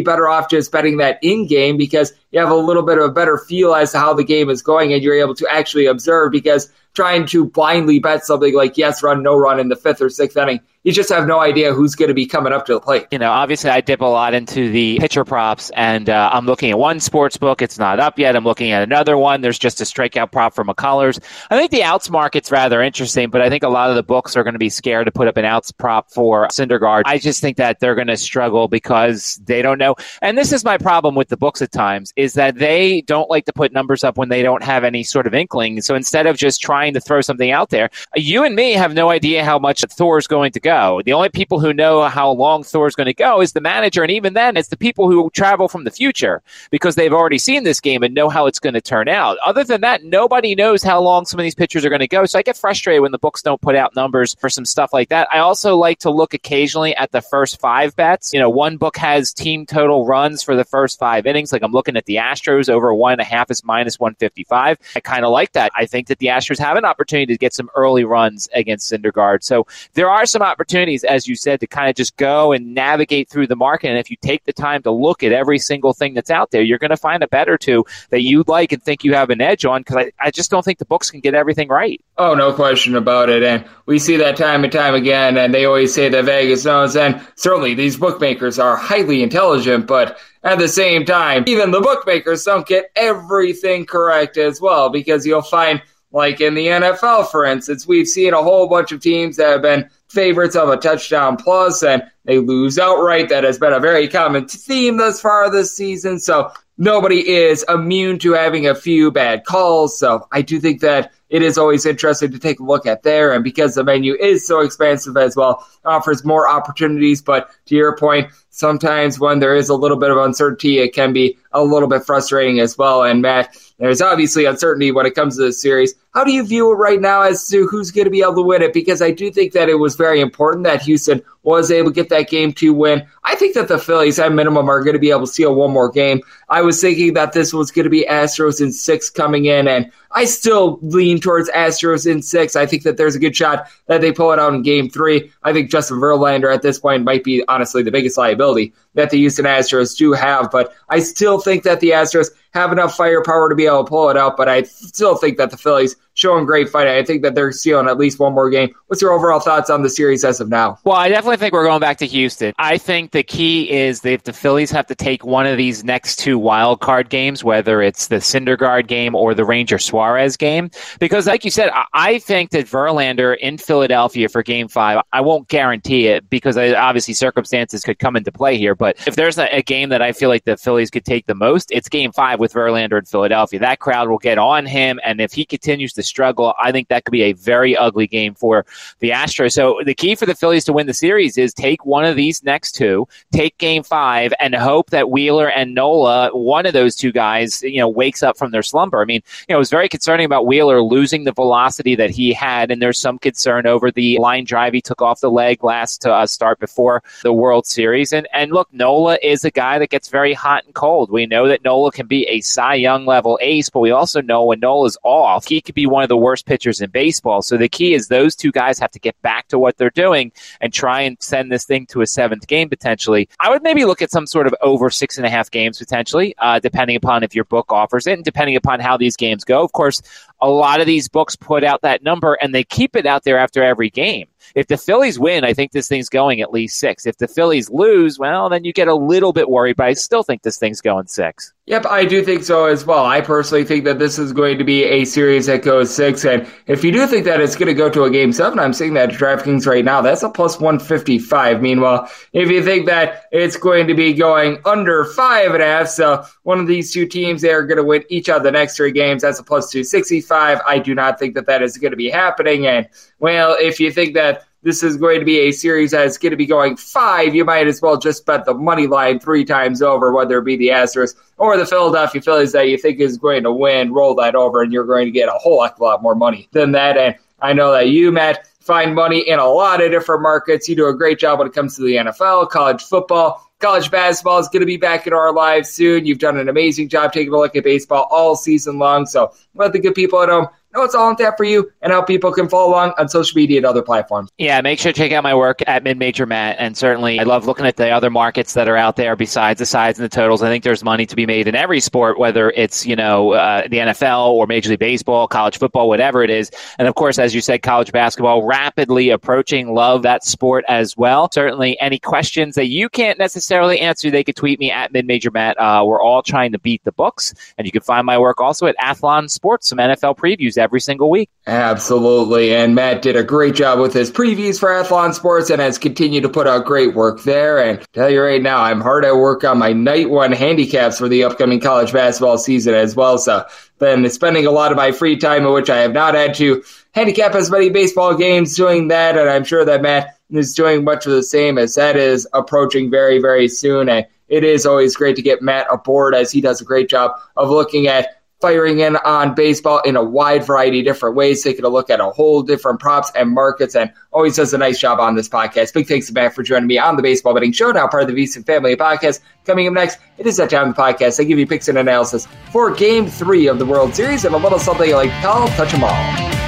better 0.00 0.28
off 0.28 0.48
just 0.48 0.70
betting 0.70 0.98
that 0.98 1.18
in 1.22 1.48
game 1.48 1.76
because 1.76 2.12
you 2.30 2.38
have 2.38 2.50
a 2.50 2.54
little 2.54 2.84
bit 2.84 2.98
of 2.98 3.04
a 3.04 3.12
better 3.12 3.36
feel 3.36 3.74
as 3.74 3.90
to 3.92 3.98
how 3.98 4.14
the 4.14 4.22
game 4.22 4.48
is 4.48 4.62
going 4.62 4.92
and 4.92 5.02
you're 5.02 5.18
able 5.18 5.34
to 5.34 5.48
actually 5.50 5.86
observe 5.86 6.30
because 6.30 6.70
trying 6.94 7.26
to 7.26 7.44
blindly 7.44 7.98
bet 7.98 8.24
something 8.24 8.54
like 8.54 8.76
yes 8.76 9.02
run, 9.02 9.22
no 9.22 9.36
run 9.36 9.60
in 9.60 9.68
the 9.68 9.76
fifth 9.76 10.00
or 10.00 10.08
sixth 10.10 10.36
inning, 10.36 10.60
you 10.82 10.92
just 10.92 11.10
have 11.10 11.26
no 11.26 11.38
idea 11.38 11.72
who's 11.72 11.94
going 11.94 12.08
to 12.08 12.14
be 12.14 12.26
coming 12.26 12.52
up 12.52 12.66
to 12.66 12.74
the 12.74 12.80
plate. 12.80 13.06
You 13.10 13.18
know, 13.18 13.30
obviously 13.30 13.70
I 13.70 13.82
dip 13.82 14.00
a 14.00 14.06
lot 14.06 14.34
into 14.34 14.70
the 14.70 14.98
pitcher 14.98 15.24
props 15.24 15.70
and 15.76 16.08
uh, 16.08 16.30
I'm 16.32 16.46
looking 16.46 16.70
at 16.70 16.78
one 16.78 17.00
sports 17.00 17.36
book. 17.36 17.60
It's 17.62 17.78
not 17.78 18.00
up 18.00 18.18
yet. 18.18 18.34
I'm 18.34 18.44
looking 18.44 18.72
at 18.72 18.82
another 18.82 19.16
one. 19.16 19.42
There's 19.42 19.58
just 19.58 19.80
a 19.80 19.84
strikeout 19.84 20.27
prop 20.28 20.54
for 20.54 20.64
McCullers. 20.64 21.18
I 21.50 21.56
think 21.56 21.70
the 21.70 21.82
outs 21.82 22.10
market's 22.10 22.50
rather 22.50 22.82
interesting, 22.82 23.30
but 23.30 23.40
I 23.40 23.48
think 23.48 23.62
a 23.62 23.68
lot 23.68 23.90
of 23.90 23.96
the 23.96 24.02
books 24.02 24.36
are 24.36 24.44
going 24.44 24.54
to 24.54 24.58
be 24.58 24.70
scared 24.70 25.06
to 25.06 25.12
put 25.12 25.28
up 25.28 25.36
an 25.36 25.44
outs 25.44 25.72
prop 25.72 26.10
for 26.10 26.48
Syndergaard. 26.48 27.02
I 27.06 27.18
just 27.18 27.40
think 27.40 27.56
that 27.56 27.80
they're 27.80 27.94
going 27.94 28.06
to 28.08 28.16
struggle 28.16 28.68
because 28.68 29.40
they 29.44 29.62
don't 29.62 29.78
know. 29.78 29.96
And 30.22 30.38
this 30.38 30.52
is 30.52 30.64
my 30.64 30.78
problem 30.78 31.14
with 31.14 31.28
the 31.28 31.36
books 31.36 31.62
at 31.62 31.72
times 31.72 32.12
is 32.16 32.34
that 32.34 32.56
they 32.56 33.02
don't 33.02 33.30
like 33.30 33.44
to 33.46 33.52
put 33.52 33.72
numbers 33.72 34.04
up 34.04 34.16
when 34.16 34.28
they 34.28 34.42
don't 34.42 34.62
have 34.62 34.84
any 34.84 35.02
sort 35.02 35.26
of 35.26 35.34
inkling. 35.34 35.80
So 35.82 35.94
instead 35.94 36.26
of 36.26 36.36
just 36.36 36.60
trying 36.60 36.94
to 36.94 37.00
throw 37.00 37.20
something 37.20 37.50
out 37.50 37.70
there. 37.70 37.90
You 38.14 38.44
and 38.44 38.54
me 38.54 38.72
have 38.72 38.94
no 38.94 39.10
idea 39.10 39.44
how 39.44 39.58
much 39.58 39.82
Thor's 39.84 40.26
going 40.26 40.52
to 40.52 40.60
go. 40.60 41.02
The 41.04 41.12
only 41.12 41.28
people 41.28 41.60
who 41.60 41.72
know 41.72 42.04
how 42.08 42.30
long 42.30 42.62
Thor's 42.62 42.94
going 42.94 43.06
to 43.06 43.14
go 43.14 43.40
is 43.40 43.52
the 43.52 43.60
manager, 43.60 44.02
and 44.02 44.10
even 44.10 44.34
then, 44.34 44.56
it's 44.56 44.68
the 44.68 44.76
people 44.76 45.10
who 45.10 45.30
travel 45.30 45.68
from 45.68 45.84
the 45.84 45.90
future 45.90 46.42
because 46.70 46.94
they've 46.94 47.12
already 47.12 47.38
seen 47.38 47.64
this 47.64 47.80
game 47.80 48.02
and 48.02 48.14
know 48.14 48.28
how 48.28 48.46
it's 48.46 48.60
going 48.60 48.74
to 48.74 48.80
turn 48.80 49.08
out. 49.08 49.38
Other 49.44 49.64
than 49.64 49.80
that, 49.80 50.04
nobody 50.18 50.56
knows 50.56 50.82
how 50.82 51.00
long 51.00 51.24
some 51.24 51.38
of 51.38 51.44
these 51.44 51.54
pitchers 51.54 51.84
are 51.84 51.90
going 51.90 52.00
to 52.00 52.08
go. 52.08 52.26
So 52.26 52.40
I 52.40 52.42
get 52.42 52.56
frustrated 52.56 53.02
when 53.02 53.12
the 53.12 53.20
books 53.20 53.40
don't 53.40 53.60
put 53.60 53.76
out 53.76 53.94
numbers 53.94 54.34
for 54.40 54.50
some 54.50 54.64
stuff 54.64 54.92
like 54.92 55.10
that. 55.10 55.28
I 55.32 55.38
also 55.38 55.76
like 55.76 56.00
to 56.00 56.10
look 56.10 56.34
occasionally 56.34 56.92
at 56.96 57.12
the 57.12 57.20
first 57.20 57.60
five 57.60 57.94
bets. 57.94 58.34
You 58.34 58.40
know, 58.40 58.50
one 58.50 58.78
book 58.78 58.96
has 58.96 59.32
team 59.32 59.64
total 59.64 60.06
runs 60.06 60.42
for 60.42 60.56
the 60.56 60.64
first 60.64 60.98
five 60.98 61.24
innings. 61.24 61.52
Like 61.52 61.62
I'm 61.62 61.70
looking 61.70 61.96
at 61.96 62.06
the 62.06 62.16
Astros 62.16 62.68
over 62.68 62.92
one 62.92 63.12
and 63.12 63.20
a 63.20 63.24
half 63.24 63.48
is 63.48 63.62
minus 63.62 64.00
155. 64.00 64.78
I 64.96 65.00
kind 65.00 65.24
of 65.24 65.30
like 65.30 65.52
that. 65.52 65.70
I 65.76 65.86
think 65.86 66.08
that 66.08 66.18
the 66.18 66.26
Astros 66.26 66.58
have 66.58 66.76
an 66.76 66.84
opportunity 66.84 67.32
to 67.32 67.38
get 67.38 67.54
some 67.54 67.70
early 67.76 68.02
runs 68.02 68.48
against 68.52 68.92
Syndergaard. 68.92 69.44
So 69.44 69.68
there 69.94 70.10
are 70.10 70.26
some 70.26 70.42
opportunities, 70.42 71.04
as 71.04 71.28
you 71.28 71.36
said, 71.36 71.60
to 71.60 71.68
kind 71.68 71.88
of 71.88 71.94
just 71.94 72.16
go 72.16 72.50
and 72.50 72.74
navigate 72.74 73.28
through 73.28 73.46
the 73.46 73.54
market. 73.54 73.90
And 73.90 73.98
if 73.98 74.10
you 74.10 74.16
take 74.20 74.42
the 74.46 74.52
time 74.52 74.82
to 74.82 74.90
look 74.90 75.22
at 75.22 75.30
every 75.30 75.60
single 75.60 75.92
thing 75.92 76.14
that's 76.14 76.30
out 76.30 76.50
there, 76.50 76.62
you're 76.62 76.78
going 76.78 76.90
to 76.90 76.96
find 76.96 77.22
a 77.22 77.28
bet 77.28 77.48
or 77.48 77.56
two 77.56 77.84
that 78.10 78.22
you 78.22 78.42
like 78.48 78.72
and 78.72 78.82
think 78.82 79.04
you 79.04 79.14
have 79.14 79.30
an 79.30 79.40
edge 79.40 79.64
on 79.64 79.82
because 79.82 79.96
I, 79.96 80.07
I 80.18 80.30
just 80.30 80.50
don't 80.50 80.64
think 80.64 80.78
the 80.78 80.84
books 80.84 81.10
can 81.10 81.20
get 81.20 81.34
everything 81.34 81.68
right. 81.68 82.02
Oh, 82.16 82.34
no 82.34 82.52
question 82.52 82.96
about 82.96 83.28
it. 83.28 83.42
And 83.42 83.64
we 83.86 83.98
see 83.98 84.16
that 84.16 84.36
time 84.36 84.64
and 84.64 84.72
time 84.72 84.94
again. 84.94 85.36
And 85.36 85.52
they 85.52 85.64
always 85.64 85.94
say 85.94 86.08
that 86.08 86.24
Vegas 86.24 86.64
knows. 86.64 86.96
And 86.96 87.20
certainly 87.36 87.74
these 87.74 87.96
bookmakers 87.96 88.58
are 88.58 88.76
highly 88.76 89.22
intelligent, 89.22 89.86
but 89.86 90.18
at 90.42 90.58
the 90.58 90.68
same 90.68 91.04
time, 91.04 91.44
even 91.46 91.70
the 91.70 91.80
bookmakers 91.80 92.44
don't 92.44 92.66
get 92.66 92.90
everything 92.96 93.86
correct 93.86 94.36
as 94.36 94.60
well 94.60 94.88
because 94.88 95.26
you'll 95.26 95.42
find 95.42 95.82
like 96.10 96.40
in 96.40 96.54
the 96.54 96.66
NFL, 96.68 97.30
for 97.30 97.44
instance, 97.44 97.86
we've 97.86 98.08
seen 98.08 98.32
a 98.32 98.42
whole 98.42 98.66
bunch 98.68 98.92
of 98.92 99.00
teams 99.00 99.36
that 99.36 99.48
have 99.48 99.62
been 99.62 99.88
favorites 100.08 100.56
of 100.56 100.70
a 100.70 100.76
touchdown 100.76 101.36
plus 101.36 101.82
and 101.82 102.02
they 102.24 102.38
lose 102.38 102.78
outright. 102.78 103.28
That 103.28 103.44
has 103.44 103.58
been 103.58 103.74
a 103.74 103.80
very 103.80 104.08
common 104.08 104.48
theme 104.48 104.96
thus 104.96 105.20
far 105.20 105.50
this 105.50 105.76
season. 105.76 106.18
So 106.18 106.50
nobody 106.78 107.28
is 107.28 107.64
immune 107.68 108.18
to 108.20 108.32
having 108.32 108.66
a 108.66 108.74
few 108.74 109.10
bad 109.10 109.44
calls. 109.44 109.98
So 109.98 110.26
I 110.32 110.42
do 110.42 110.60
think 110.60 110.80
that 110.80 111.12
it 111.28 111.42
is 111.42 111.58
always 111.58 111.84
interesting 111.84 112.32
to 112.32 112.38
take 112.38 112.60
a 112.60 112.64
look 112.64 112.86
at 112.86 113.02
there. 113.02 113.34
And 113.34 113.44
because 113.44 113.74
the 113.74 113.84
menu 113.84 114.14
is 114.14 114.46
so 114.46 114.60
expansive 114.60 115.16
as 115.16 115.36
well, 115.36 115.66
offers 115.84 116.24
more 116.24 116.48
opportunities. 116.48 117.20
But 117.20 117.50
to 117.66 117.74
your 117.74 117.96
point, 117.96 118.32
sometimes 118.58 119.20
when 119.20 119.38
there 119.38 119.54
is 119.54 119.68
a 119.68 119.74
little 119.74 119.96
bit 119.96 120.10
of 120.10 120.16
uncertainty, 120.18 120.80
it 120.80 120.92
can 120.92 121.12
be 121.12 121.38
a 121.52 121.62
little 121.62 121.88
bit 121.88 122.04
frustrating 122.04 122.60
as 122.60 122.76
well. 122.76 123.04
And 123.04 123.22
Matt, 123.22 123.56
there's 123.78 124.02
obviously 124.02 124.44
uncertainty 124.44 124.90
when 124.90 125.06
it 125.06 125.14
comes 125.14 125.36
to 125.36 125.44
this 125.44 125.62
series. 125.62 125.94
How 126.12 126.24
do 126.24 126.32
you 126.32 126.44
view 126.44 126.72
it 126.72 126.76
right 126.76 127.00
now 127.00 127.22
as 127.22 127.46
to 127.48 127.68
who's 127.68 127.92
going 127.92 128.06
to 128.06 128.10
be 128.10 128.22
able 128.22 128.34
to 128.34 128.42
win 128.42 128.62
it? 128.62 128.72
Because 128.72 129.00
I 129.00 129.12
do 129.12 129.30
think 129.30 129.52
that 129.52 129.68
it 129.68 129.76
was 129.76 129.94
very 129.94 130.20
important 130.20 130.64
that 130.64 130.82
Houston 130.82 131.22
was 131.44 131.70
able 131.70 131.90
to 131.90 131.94
get 131.94 132.08
that 132.08 132.28
game 132.28 132.52
to 132.54 132.74
win. 132.74 133.06
I 133.22 133.36
think 133.36 133.54
that 133.54 133.68
the 133.68 133.78
Phillies, 133.78 134.18
at 134.18 134.32
minimum, 134.32 134.68
are 134.68 134.82
going 134.82 134.94
to 134.94 134.98
be 134.98 135.10
able 135.10 135.26
to 135.26 135.32
steal 135.32 135.54
one 135.54 135.70
more 135.70 135.90
game. 135.90 136.20
I 136.48 136.60
was 136.62 136.80
thinking 136.80 137.14
that 137.14 137.32
this 137.32 137.52
was 137.52 137.70
going 137.70 137.84
to 137.84 137.90
be 137.90 138.04
Astros 138.08 138.60
in 138.60 138.72
six 138.72 139.08
coming 139.08 139.44
in, 139.44 139.68
and 139.68 139.92
I 140.10 140.24
still 140.24 140.78
lean 140.82 141.20
towards 141.20 141.48
Astros 141.50 142.10
in 142.10 142.20
six. 142.20 142.56
I 142.56 142.66
think 142.66 142.82
that 142.82 142.96
there's 142.96 143.14
a 143.14 143.20
good 143.20 143.36
shot 143.36 143.68
that 143.86 144.00
they 144.00 144.12
pull 144.12 144.32
it 144.32 144.38
out 144.38 144.54
in 144.54 144.62
game 144.62 144.90
three. 144.90 145.30
I 145.44 145.52
think 145.52 145.70
Justin 145.70 145.98
Verlander 145.98 146.52
at 146.52 146.62
this 146.62 146.80
point 146.80 147.04
might 147.04 147.22
be 147.22 147.44
honestly 147.46 147.82
the 147.82 147.92
biggest 147.92 148.18
liability 148.18 148.47
ability 148.48 148.74
that 148.94 149.10
the 149.10 149.18
Houston 149.18 149.44
Astros 149.44 149.96
do 149.96 150.12
have. 150.12 150.50
But 150.50 150.74
I 150.88 151.00
still 151.00 151.38
think 151.38 151.62
that 151.64 151.80
the 151.80 151.90
Astros 151.90 152.30
have 152.52 152.72
enough 152.72 152.96
firepower 152.96 153.48
to 153.48 153.54
be 153.54 153.66
able 153.66 153.84
to 153.84 153.88
pull 153.88 154.08
it 154.10 154.16
out. 154.16 154.36
But 154.36 154.48
I 154.48 154.62
still 154.62 155.16
think 155.16 155.36
that 155.38 155.50
the 155.50 155.56
Phillies 155.56 155.96
showing 156.18 156.44
great 156.44 156.68
fight. 156.68 156.88
I 156.88 157.04
think 157.04 157.22
that 157.22 157.36
they're 157.36 157.52
stealing 157.52 157.86
at 157.86 157.96
least 157.96 158.18
one 158.18 158.34
more 158.34 158.50
game. 158.50 158.74
What's 158.88 159.00
your 159.00 159.12
overall 159.12 159.38
thoughts 159.38 159.70
on 159.70 159.82
the 159.82 159.88
series 159.88 160.24
as 160.24 160.40
of 160.40 160.48
now? 160.48 160.76
Well, 160.82 160.96
I 160.96 161.08
definitely 161.08 161.36
think 161.36 161.52
we're 161.52 161.64
going 161.64 161.80
back 161.80 161.96
to 161.98 162.06
Houston. 162.06 162.52
I 162.58 162.76
think 162.76 163.12
the 163.12 163.22
key 163.22 163.70
is 163.70 164.00
that 164.00 164.12
if 164.12 164.22
the 164.24 164.32
Phillies 164.32 164.72
have 164.72 164.86
to 164.88 164.96
take 164.96 165.24
one 165.24 165.46
of 165.46 165.56
these 165.56 165.84
next 165.84 166.16
two 166.16 166.36
wild 166.36 166.80
card 166.80 167.08
games, 167.08 167.44
whether 167.44 167.80
it's 167.80 168.08
the 168.08 168.16
Syndergaard 168.16 168.88
game 168.88 169.14
or 169.14 169.32
the 169.32 169.44
Ranger 169.44 169.78
Suarez 169.78 170.36
game, 170.36 170.70
because 170.98 171.28
like 171.28 171.44
you 171.44 171.52
said, 171.52 171.70
I 171.94 172.18
think 172.18 172.50
that 172.50 172.66
Verlander 172.66 173.36
in 173.36 173.56
Philadelphia 173.56 174.28
for 174.28 174.42
Game 174.42 174.66
Five, 174.66 175.00
I 175.12 175.20
won't 175.20 175.46
guarantee 175.46 176.08
it 176.08 176.28
because 176.28 176.58
obviously 176.58 177.14
circumstances 177.14 177.84
could 177.84 178.00
come 178.00 178.16
into 178.16 178.32
play 178.32 178.58
here. 178.58 178.74
But 178.74 178.96
if 179.06 179.14
there's 179.14 179.38
a 179.38 179.62
game 179.62 179.90
that 179.90 180.02
I 180.02 180.10
feel 180.10 180.30
like 180.30 180.44
the 180.44 180.56
Phillies 180.56 180.90
could 180.90 181.04
take 181.04 181.26
the 181.26 181.36
most, 181.36 181.70
it's 181.70 181.88
Game 181.88 182.10
Five 182.10 182.40
with 182.40 182.54
Verlander 182.54 182.98
in 182.98 183.04
Philadelphia. 183.04 183.60
That 183.60 183.78
crowd 183.78 184.08
will 184.08 184.18
get 184.18 184.38
on 184.38 184.66
him, 184.66 184.98
and 185.04 185.20
if 185.20 185.32
he 185.32 185.44
continues 185.44 185.92
to 185.92 186.07
struggle, 186.08 186.54
I 186.62 186.72
think 186.72 186.88
that 186.88 187.04
could 187.04 187.12
be 187.12 187.22
a 187.22 187.32
very 187.32 187.76
ugly 187.76 188.06
game 188.06 188.34
for 188.34 188.66
the 189.00 189.10
Astros. 189.10 189.52
So 189.52 189.80
the 189.84 189.94
key 189.94 190.14
for 190.14 190.26
the 190.26 190.34
Phillies 190.34 190.64
to 190.64 190.72
win 190.72 190.86
the 190.86 190.94
series 190.94 191.38
is 191.38 191.54
take 191.54 191.84
one 191.84 192.04
of 192.04 192.16
these 192.16 192.42
next 192.42 192.72
two, 192.72 193.06
take 193.32 193.56
game 193.58 193.82
five, 193.82 194.32
and 194.40 194.54
hope 194.54 194.90
that 194.90 195.10
Wheeler 195.10 195.48
and 195.48 195.74
Nola, 195.74 196.30
one 196.36 196.66
of 196.66 196.72
those 196.72 196.96
two 196.96 197.12
guys, 197.12 197.62
you 197.62 197.78
know, 197.78 197.88
wakes 197.88 198.22
up 198.22 198.36
from 198.36 198.50
their 198.50 198.62
slumber. 198.62 199.00
I 199.00 199.04
mean, 199.04 199.22
you 199.48 199.52
know, 199.52 199.56
it 199.56 199.58
was 199.58 199.70
very 199.70 199.88
concerning 199.88 200.26
about 200.26 200.46
Wheeler 200.46 200.82
losing 200.82 201.24
the 201.24 201.32
velocity 201.32 201.94
that 201.96 202.10
he 202.10 202.32
had, 202.32 202.70
and 202.70 202.80
there's 202.80 202.98
some 202.98 203.18
concern 203.18 203.66
over 203.66 203.90
the 203.90 204.18
line 204.18 204.44
drive 204.44 204.72
he 204.72 204.80
took 204.80 205.02
off 205.02 205.20
the 205.20 205.30
leg 205.30 205.62
last 205.62 206.06
uh, 206.06 206.26
start 206.26 206.58
before 206.58 207.02
the 207.22 207.32
World 207.32 207.66
Series. 207.66 208.12
And 208.12 208.26
and 208.32 208.52
look, 208.52 208.72
Nola 208.72 209.18
is 209.22 209.44
a 209.44 209.50
guy 209.50 209.78
that 209.78 209.90
gets 209.90 210.08
very 210.08 210.32
hot 210.32 210.64
and 210.64 210.74
cold. 210.74 211.10
We 211.10 211.26
know 211.26 211.48
that 211.48 211.64
Nola 211.64 211.92
can 211.92 212.06
be 212.06 212.26
a 212.28 212.40
Cy 212.40 212.74
Young 212.74 213.06
level 213.06 213.38
ace, 213.42 213.70
but 213.70 213.80
we 213.80 213.90
also 213.90 214.20
know 214.20 214.44
when 214.44 214.60
Nola's 214.60 214.96
off, 215.02 215.46
he 215.46 215.60
could 215.60 215.74
be 215.74 215.86
one 215.86 215.97
of 216.02 216.08
the 216.08 216.16
worst 216.16 216.46
pitchers 216.46 216.80
in 216.80 216.90
baseball. 216.90 217.42
So 217.42 217.56
the 217.56 217.68
key 217.68 217.94
is 217.94 218.08
those 218.08 218.36
two 218.36 218.52
guys 218.52 218.78
have 218.78 218.90
to 218.92 218.98
get 218.98 219.20
back 219.22 219.48
to 219.48 219.58
what 219.58 219.76
they're 219.76 219.90
doing 219.90 220.32
and 220.60 220.72
try 220.72 221.02
and 221.02 221.16
send 221.20 221.50
this 221.50 221.64
thing 221.64 221.86
to 221.86 222.00
a 222.00 222.06
seventh 222.06 222.46
game 222.46 222.68
potentially. 222.68 223.28
I 223.40 223.50
would 223.50 223.62
maybe 223.62 223.84
look 223.84 224.02
at 224.02 224.10
some 224.10 224.26
sort 224.26 224.46
of 224.46 224.54
over 224.60 224.90
six 224.90 225.16
and 225.16 225.26
a 225.26 225.30
half 225.30 225.50
games 225.50 225.78
potentially, 225.78 226.34
uh, 226.38 226.58
depending 226.58 226.96
upon 226.96 227.22
if 227.22 227.34
your 227.34 227.44
book 227.44 227.72
offers 227.72 228.06
it 228.06 228.12
and 228.12 228.24
depending 228.24 228.56
upon 228.56 228.80
how 228.80 228.96
these 228.96 229.16
games 229.16 229.44
go. 229.44 229.62
Of 229.62 229.72
course, 229.72 230.02
a 230.40 230.48
lot 230.48 230.80
of 230.80 230.86
these 230.86 231.08
books 231.08 231.36
put 231.36 231.64
out 231.64 231.82
that 231.82 232.02
number 232.02 232.34
and 232.34 232.54
they 232.54 232.64
keep 232.64 232.96
it 232.96 233.06
out 233.06 233.24
there 233.24 233.38
after 233.38 233.62
every 233.62 233.90
game. 233.90 234.28
If 234.54 234.66
the 234.66 234.76
Phillies 234.76 235.18
win, 235.18 235.44
I 235.44 235.54
think 235.54 235.72
this 235.72 235.88
thing's 235.88 236.08
going 236.08 236.40
at 236.40 236.52
least 236.52 236.78
six. 236.78 237.06
If 237.06 237.18
the 237.18 237.28
Phillies 237.28 237.70
lose, 237.70 238.18
well, 238.18 238.48
then 238.48 238.64
you 238.64 238.72
get 238.72 238.88
a 238.88 238.94
little 238.94 239.32
bit 239.32 239.48
worried, 239.48 239.76
but 239.76 239.86
I 239.86 239.92
still 239.94 240.22
think 240.22 240.42
this 240.42 240.58
thing's 240.58 240.80
going 240.80 241.06
six. 241.06 241.52
Yep, 241.68 241.84
I 241.84 242.06
do 242.06 242.24
think 242.24 242.44
so 242.44 242.64
as 242.64 242.86
well. 242.86 243.04
I 243.04 243.20
personally 243.20 243.62
think 243.62 243.84
that 243.84 243.98
this 243.98 244.18
is 244.18 244.32
going 244.32 244.56
to 244.56 244.64
be 244.64 244.84
a 244.84 245.04
series 245.04 245.44
that 245.46 245.62
goes 245.62 245.94
six. 245.94 246.24
And 246.24 246.48
if 246.66 246.82
you 246.82 246.90
do 246.90 247.06
think 247.06 247.26
that 247.26 247.42
it's 247.42 247.56
going 247.56 247.66
to 247.66 247.74
go 247.74 247.90
to 247.90 248.04
a 248.04 248.10
game 248.10 248.32
seven, 248.32 248.58
I'm 248.58 248.72
seeing 248.72 248.94
that 248.94 249.10
DraftKings 249.10 249.66
right 249.66 249.84
now, 249.84 250.00
that's 250.00 250.22
a 250.22 250.30
plus 250.30 250.58
155. 250.58 251.60
Meanwhile, 251.60 252.10
if 252.32 252.48
you 252.48 252.64
think 252.64 252.86
that 252.86 253.24
it's 253.32 253.58
going 253.58 253.86
to 253.86 253.94
be 253.94 254.14
going 254.14 254.58
under 254.64 255.04
five 255.04 255.52
and 255.52 255.62
a 255.62 255.66
half, 255.66 255.88
so 255.88 256.24
one 256.48 256.58
of 256.58 256.66
these 256.66 256.90
two 256.90 257.04
teams, 257.04 257.42
they 257.42 257.50
are 257.50 257.62
going 257.62 257.76
to 257.76 257.84
win 257.84 258.02
each 258.08 258.30
of 258.30 258.42
the 258.42 258.50
next 258.50 258.74
three 258.74 258.90
games, 258.90 259.20
that's 259.20 259.38
a 259.38 259.42
plus 259.42 259.70
265. 259.70 260.58
I 260.66 260.78
do 260.78 260.94
not 260.94 261.18
think 261.18 261.34
that 261.34 261.44
that 261.44 261.62
is 261.62 261.76
going 261.76 261.90
to 261.90 261.96
be 261.96 262.08
happening. 262.08 262.66
And 262.66 262.88
well, 263.18 263.54
if 263.60 263.78
you 263.78 263.92
think 263.92 264.14
that 264.14 264.46
this 264.62 264.82
is 264.82 264.96
going 264.96 265.18
to 265.18 265.26
be 265.26 265.40
a 265.40 265.50
series 265.50 265.90
that's 265.90 266.16
going 266.16 266.30
to 266.30 266.38
be 266.38 266.46
going 266.46 266.78
five, 266.78 267.34
you 267.34 267.44
might 267.44 267.66
as 267.66 267.82
well 267.82 267.98
just 267.98 268.24
bet 268.24 268.46
the 268.46 268.54
money 268.54 268.86
line 268.86 269.20
three 269.20 269.44
times 269.44 269.82
over, 269.82 270.10
whether 270.10 270.38
it 270.38 270.44
be 270.46 270.56
the 270.56 270.68
Astros 270.68 271.16
or 271.36 271.58
the 271.58 271.66
Philadelphia 271.66 272.22
Phillies 272.22 272.52
that 272.52 272.70
you 272.70 272.78
think 272.78 272.98
is 272.98 273.18
going 273.18 273.42
to 273.42 273.52
win. 273.52 273.92
Roll 273.92 274.14
that 274.14 274.34
over, 274.34 274.62
and 274.62 274.72
you're 274.72 274.86
going 274.86 275.04
to 275.04 275.12
get 275.12 275.28
a 275.28 275.32
whole 275.32 275.62
heck 275.62 275.74
of 275.74 275.80
a 275.80 275.84
lot 275.84 276.02
more 276.02 276.14
money 276.14 276.48
than 276.52 276.72
that. 276.72 276.96
And 276.96 277.14
I 277.42 277.52
know 277.52 277.72
that 277.72 277.90
you, 277.90 278.10
Matt, 278.10 278.46
find 278.60 278.94
money 278.94 279.18
in 279.28 279.38
a 279.38 279.46
lot 279.46 279.82
of 279.82 279.90
different 279.90 280.22
markets. 280.22 280.66
You 280.66 280.76
do 280.76 280.88
a 280.88 280.96
great 280.96 281.18
job 281.18 281.40
when 281.40 281.48
it 281.48 281.52
comes 281.52 281.76
to 281.76 281.82
the 281.82 281.96
NFL, 281.96 282.48
college 282.48 282.84
football. 282.84 283.47
College 283.60 283.90
basketball 283.90 284.38
is 284.38 284.48
going 284.48 284.60
to 284.60 284.66
be 284.66 284.76
back 284.76 285.08
in 285.08 285.12
our 285.12 285.32
lives 285.32 285.68
soon. 285.70 286.06
You've 286.06 286.18
done 286.18 286.38
an 286.38 286.48
amazing 286.48 286.88
job 286.88 287.12
taking 287.12 287.32
a 287.32 287.36
look 287.36 287.56
at 287.56 287.64
baseball 287.64 288.06
all 288.10 288.36
season 288.36 288.78
long. 288.78 289.04
So 289.04 289.32
let 289.54 289.72
the 289.72 289.80
good 289.80 289.96
people 289.96 290.22
at 290.22 290.28
home 290.28 290.46
know 290.74 290.84
it's 290.84 290.94
all 290.94 291.10
in 291.10 291.16
tap 291.16 291.36
for 291.36 291.44
you 291.44 291.70
and 291.82 291.92
how 291.92 292.02
people 292.02 292.32
can 292.32 292.48
follow 292.48 292.70
along 292.70 292.92
on 292.98 293.08
social 293.08 293.36
media 293.36 293.58
and 293.58 293.66
other 293.66 293.82
platforms. 293.82 294.30
Yeah, 294.38 294.60
make 294.60 294.78
sure 294.78 294.92
to 294.92 294.98
check 294.98 295.12
out 295.12 295.22
my 295.22 295.34
work 295.34 295.60
at 295.66 295.82
Mid 295.82 295.98
Major 295.98 296.26
Matt. 296.26 296.56
And 296.58 296.76
certainly, 296.76 297.18
I 297.18 297.24
love 297.24 297.46
looking 297.46 297.66
at 297.66 297.76
the 297.76 297.90
other 297.90 298.10
markets 298.10 298.54
that 298.54 298.68
are 298.68 298.76
out 298.76 298.96
there 298.96 299.16
besides 299.16 299.58
the 299.58 299.66
sides 299.66 299.98
and 299.98 300.04
the 300.04 300.14
totals. 300.14 300.42
I 300.42 300.48
think 300.48 300.64
there's 300.64 300.84
money 300.84 301.06
to 301.06 301.16
be 301.16 301.26
made 301.26 301.48
in 301.48 301.54
every 301.54 301.80
sport, 301.80 302.18
whether 302.18 302.50
it's, 302.50 302.86
you 302.86 302.96
know, 302.96 303.32
uh, 303.32 303.62
the 303.62 303.78
NFL 303.78 304.28
or 304.28 304.46
Major 304.46 304.70
League 304.70 304.78
Baseball, 304.78 305.26
college 305.26 305.58
football, 305.58 305.88
whatever 305.88 306.22
it 306.22 306.30
is. 306.30 306.50
And 306.78 306.86
of 306.86 306.94
course, 306.94 307.18
as 307.18 307.34
you 307.34 307.40
said, 307.40 307.62
college 307.62 307.92
basketball 307.92 308.44
rapidly 308.44 309.10
approaching. 309.10 309.74
Love 309.74 310.02
that 310.02 310.24
sport 310.24 310.64
as 310.68 310.96
well. 310.96 311.30
Certainly, 311.32 311.80
any 311.80 311.98
questions 311.98 312.54
that 312.56 312.66
you 312.66 312.88
can't 312.88 313.18
necessarily 313.18 313.80
answer, 313.80 314.10
they 314.10 314.24
could 314.24 314.36
tweet 314.36 314.60
me 314.60 314.70
at 314.70 314.92
Mid 314.92 315.06
Major 315.06 315.30
Matt. 315.30 315.58
Uh, 315.58 315.82
we're 315.86 316.02
all 316.02 316.22
trying 316.22 316.52
to 316.52 316.58
beat 316.58 316.84
the 316.84 316.92
books. 316.92 317.34
And 317.56 317.66
you 317.66 317.72
can 317.72 317.82
find 317.82 318.04
my 318.04 318.18
work 318.18 318.40
also 318.40 318.66
at 318.66 318.76
Athlon 318.76 319.30
Sports, 319.30 319.68
some 319.68 319.78
NFL 319.78 320.16
previews 320.18 320.57
every 320.58 320.80
single 320.80 321.10
week. 321.10 321.30
Absolutely. 321.46 322.54
And 322.54 322.74
Matt 322.74 323.02
did 323.02 323.16
a 323.16 323.24
great 323.24 323.54
job 323.54 323.78
with 323.78 323.92
his 323.92 324.10
previews 324.10 324.58
for 324.58 324.68
Athlon 324.68 325.14
Sports 325.14 325.50
and 325.50 325.60
has 325.60 325.78
continued 325.78 326.22
to 326.22 326.28
put 326.28 326.46
out 326.46 326.64
great 326.64 326.94
work 326.94 327.22
there. 327.22 327.58
And 327.62 327.84
tell 327.92 328.10
you 328.10 328.22
right 328.22 328.42
now, 328.42 328.62
I'm 328.62 328.80
hard 328.80 329.04
at 329.04 329.16
work 329.16 329.44
on 329.44 329.58
my 329.58 329.72
night 329.72 330.10
one 330.10 330.32
handicaps 330.32 330.98
for 330.98 331.08
the 331.08 331.24
upcoming 331.24 331.60
college 331.60 331.92
basketball 331.92 332.38
season 332.38 332.74
as 332.74 332.94
well. 332.94 333.18
So 333.18 333.44
been 333.78 334.08
spending 334.10 334.46
a 334.46 334.50
lot 334.50 334.70
of 334.70 334.76
my 334.76 334.92
free 334.92 335.16
time 335.16 335.46
in 335.46 335.52
which 335.52 335.70
I 335.70 335.78
have 335.78 335.92
not 335.92 336.14
had 336.14 336.34
to 336.34 336.62
handicap 336.92 337.34
as 337.34 337.50
many 337.50 337.70
baseball 337.70 338.14
games 338.14 338.56
doing 338.56 338.88
that. 338.88 339.16
And 339.16 339.28
I'm 339.28 339.44
sure 339.44 339.64
that 339.64 339.82
Matt 339.82 340.18
is 340.30 340.54
doing 340.54 340.84
much 340.84 341.06
of 341.06 341.12
the 341.12 341.22
same 341.22 341.58
as 341.58 341.74
that 341.76 341.96
is 341.96 342.26
approaching 342.32 342.90
very, 342.90 343.20
very 343.20 343.48
soon. 343.48 343.88
And 343.88 344.06
it 344.28 344.44
is 344.44 344.66
always 344.66 344.94
great 344.94 345.16
to 345.16 345.22
get 345.22 345.42
Matt 345.42 345.66
aboard 345.70 346.14
as 346.14 346.30
he 346.30 346.40
does 346.40 346.60
a 346.60 346.64
great 346.64 346.88
job 346.88 347.12
of 347.36 347.48
looking 347.48 347.86
at 347.86 348.17
firing 348.40 348.78
in 348.78 348.96
on 348.98 349.34
baseball 349.34 349.80
in 349.80 349.96
a 349.96 350.02
wide 350.02 350.44
variety 350.44 350.80
of 350.80 350.86
different 350.86 351.16
ways, 351.16 351.42
taking 351.42 351.64
a 351.64 351.68
look 351.68 351.90
at 351.90 352.00
a 352.00 352.10
whole 352.10 352.42
different 352.42 352.78
props 352.78 353.10
and 353.14 353.30
markets, 353.30 353.74
and 353.74 353.92
always 354.12 354.36
does 354.36 354.54
a 354.54 354.58
nice 354.58 354.78
job 354.78 355.00
on 355.00 355.16
this 355.16 355.28
podcast. 355.28 355.74
Big 355.74 355.86
thanks 355.86 356.06
to 356.06 356.12
Matt 356.12 356.34
for 356.34 356.42
joining 356.42 356.68
me 356.68 356.78
on 356.78 356.96
the 356.96 357.02
Baseball 357.02 357.34
Betting 357.34 357.52
Show, 357.52 357.72
now 357.72 357.88
part 357.88 358.04
of 358.04 358.14
the 358.14 358.14
VSiN 358.14 358.46
Family 358.46 358.76
Podcast. 358.76 359.20
Coming 359.44 359.66
up 359.66 359.74
next, 359.74 359.98
it 360.18 360.26
is 360.26 360.36
that 360.36 360.50
time 360.50 360.68
of 360.68 360.76
the 360.76 360.82
podcast. 360.82 361.20
I 361.20 361.24
give 361.24 361.38
you 361.38 361.46
picks 361.46 361.68
and 361.68 361.78
analysis 361.78 362.28
for 362.52 362.70
Game 362.70 363.06
3 363.08 363.48
of 363.48 363.58
the 363.58 363.66
World 363.66 363.94
Series 363.94 364.24
and 364.24 364.34
a 364.34 364.38
little 364.38 364.58
something 364.58 364.92
I 364.92 364.96
like 364.96 365.10
Touch 365.56 365.74
'em 365.74 365.84
All. 365.84 366.38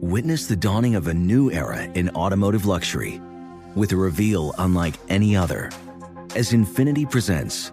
Witness 0.00 0.46
the 0.46 0.56
dawning 0.56 0.94
of 0.94 1.06
a 1.08 1.14
new 1.14 1.50
era 1.50 1.82
in 1.82 2.08
automotive 2.10 2.66
luxury 2.66 3.20
with 3.74 3.92
a 3.92 3.96
reveal 3.96 4.54
unlike 4.58 4.94
any 5.08 5.36
other 5.36 5.70
as 6.34 6.52
Infiniti 6.52 7.10
presents 7.10 7.72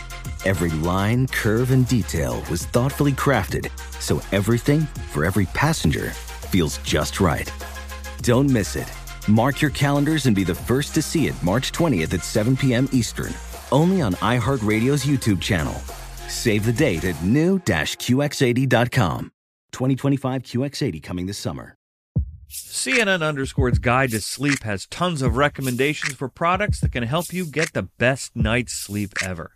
Every 0.45 0.71
line, 0.71 1.27
curve, 1.27 1.71
and 1.71 1.87
detail 1.87 2.43
was 2.49 2.65
thoughtfully 2.65 3.13
crafted 3.13 3.69
so 3.99 4.21
everything 4.31 4.81
for 5.11 5.23
every 5.23 5.45
passenger 5.47 6.09
feels 6.49 6.79
just 6.79 7.19
right. 7.19 7.51
Don't 8.21 8.49
miss 8.49 8.75
it. 8.75 8.91
Mark 9.27 9.61
your 9.61 9.71
calendars 9.71 10.25
and 10.25 10.35
be 10.35 10.43
the 10.43 10.55
first 10.55 10.93
to 10.95 11.01
see 11.01 11.27
it 11.27 11.43
March 11.43 11.71
20th 11.71 12.13
at 12.13 12.23
7 12.23 12.57
p.m. 12.57 12.89
Eastern, 12.91 13.33
only 13.71 14.01
on 14.01 14.13
iHeartRadio's 14.15 15.05
YouTube 15.05 15.39
channel. 15.39 15.75
Save 16.27 16.65
the 16.65 16.73
date 16.73 17.05
at 17.05 17.23
new-QX80.com. 17.23 19.31
2025 19.71 20.43
QX80 20.43 21.03
coming 21.03 21.27
this 21.27 21.37
summer. 21.37 21.75
CNN 22.49 23.25
Underscore's 23.25 23.79
Guide 23.79 24.11
to 24.11 24.19
Sleep 24.19 24.63
has 24.63 24.85
tons 24.87 25.21
of 25.21 25.37
recommendations 25.37 26.15
for 26.15 26.27
products 26.27 26.81
that 26.81 26.91
can 26.91 27.03
help 27.03 27.31
you 27.31 27.45
get 27.45 27.71
the 27.71 27.83
best 27.83 28.35
night's 28.35 28.73
sleep 28.73 29.13
ever. 29.23 29.55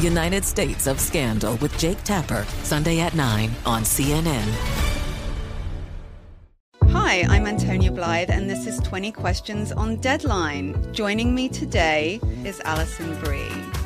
United 0.00 0.44
States 0.44 0.86
of 0.86 0.98
Scandal 1.00 1.56
with 1.56 1.76
Jake 1.78 2.02
Tapper, 2.04 2.44
Sunday 2.62 3.00
at 3.00 3.14
9 3.14 3.50
on 3.64 3.82
CNN. 3.82 4.44
Hi, 6.90 7.22
I'm 7.28 7.46
Antonia 7.46 7.92
Blythe, 7.92 8.30
and 8.30 8.48
this 8.50 8.66
is 8.66 8.80
20 8.80 9.12
Questions 9.12 9.72
on 9.72 9.96
Deadline. 9.96 10.92
Joining 10.92 11.34
me 11.34 11.48
today 11.48 12.20
is 12.44 12.60
Alison 12.64 13.18
Brie. 13.20 13.73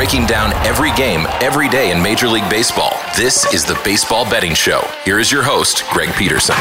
Breaking 0.00 0.24
down 0.24 0.54
every 0.66 0.92
game, 0.92 1.26
every 1.42 1.68
day 1.68 1.90
in 1.90 2.02
Major 2.02 2.26
League 2.26 2.48
Baseball. 2.48 2.98
This 3.18 3.52
is 3.52 3.66
the 3.66 3.78
Baseball 3.84 4.24
Betting 4.24 4.54
Show. 4.54 4.80
Here 5.04 5.18
is 5.18 5.30
your 5.30 5.42
host, 5.42 5.84
Greg 5.90 6.08
Peterson. 6.14 6.54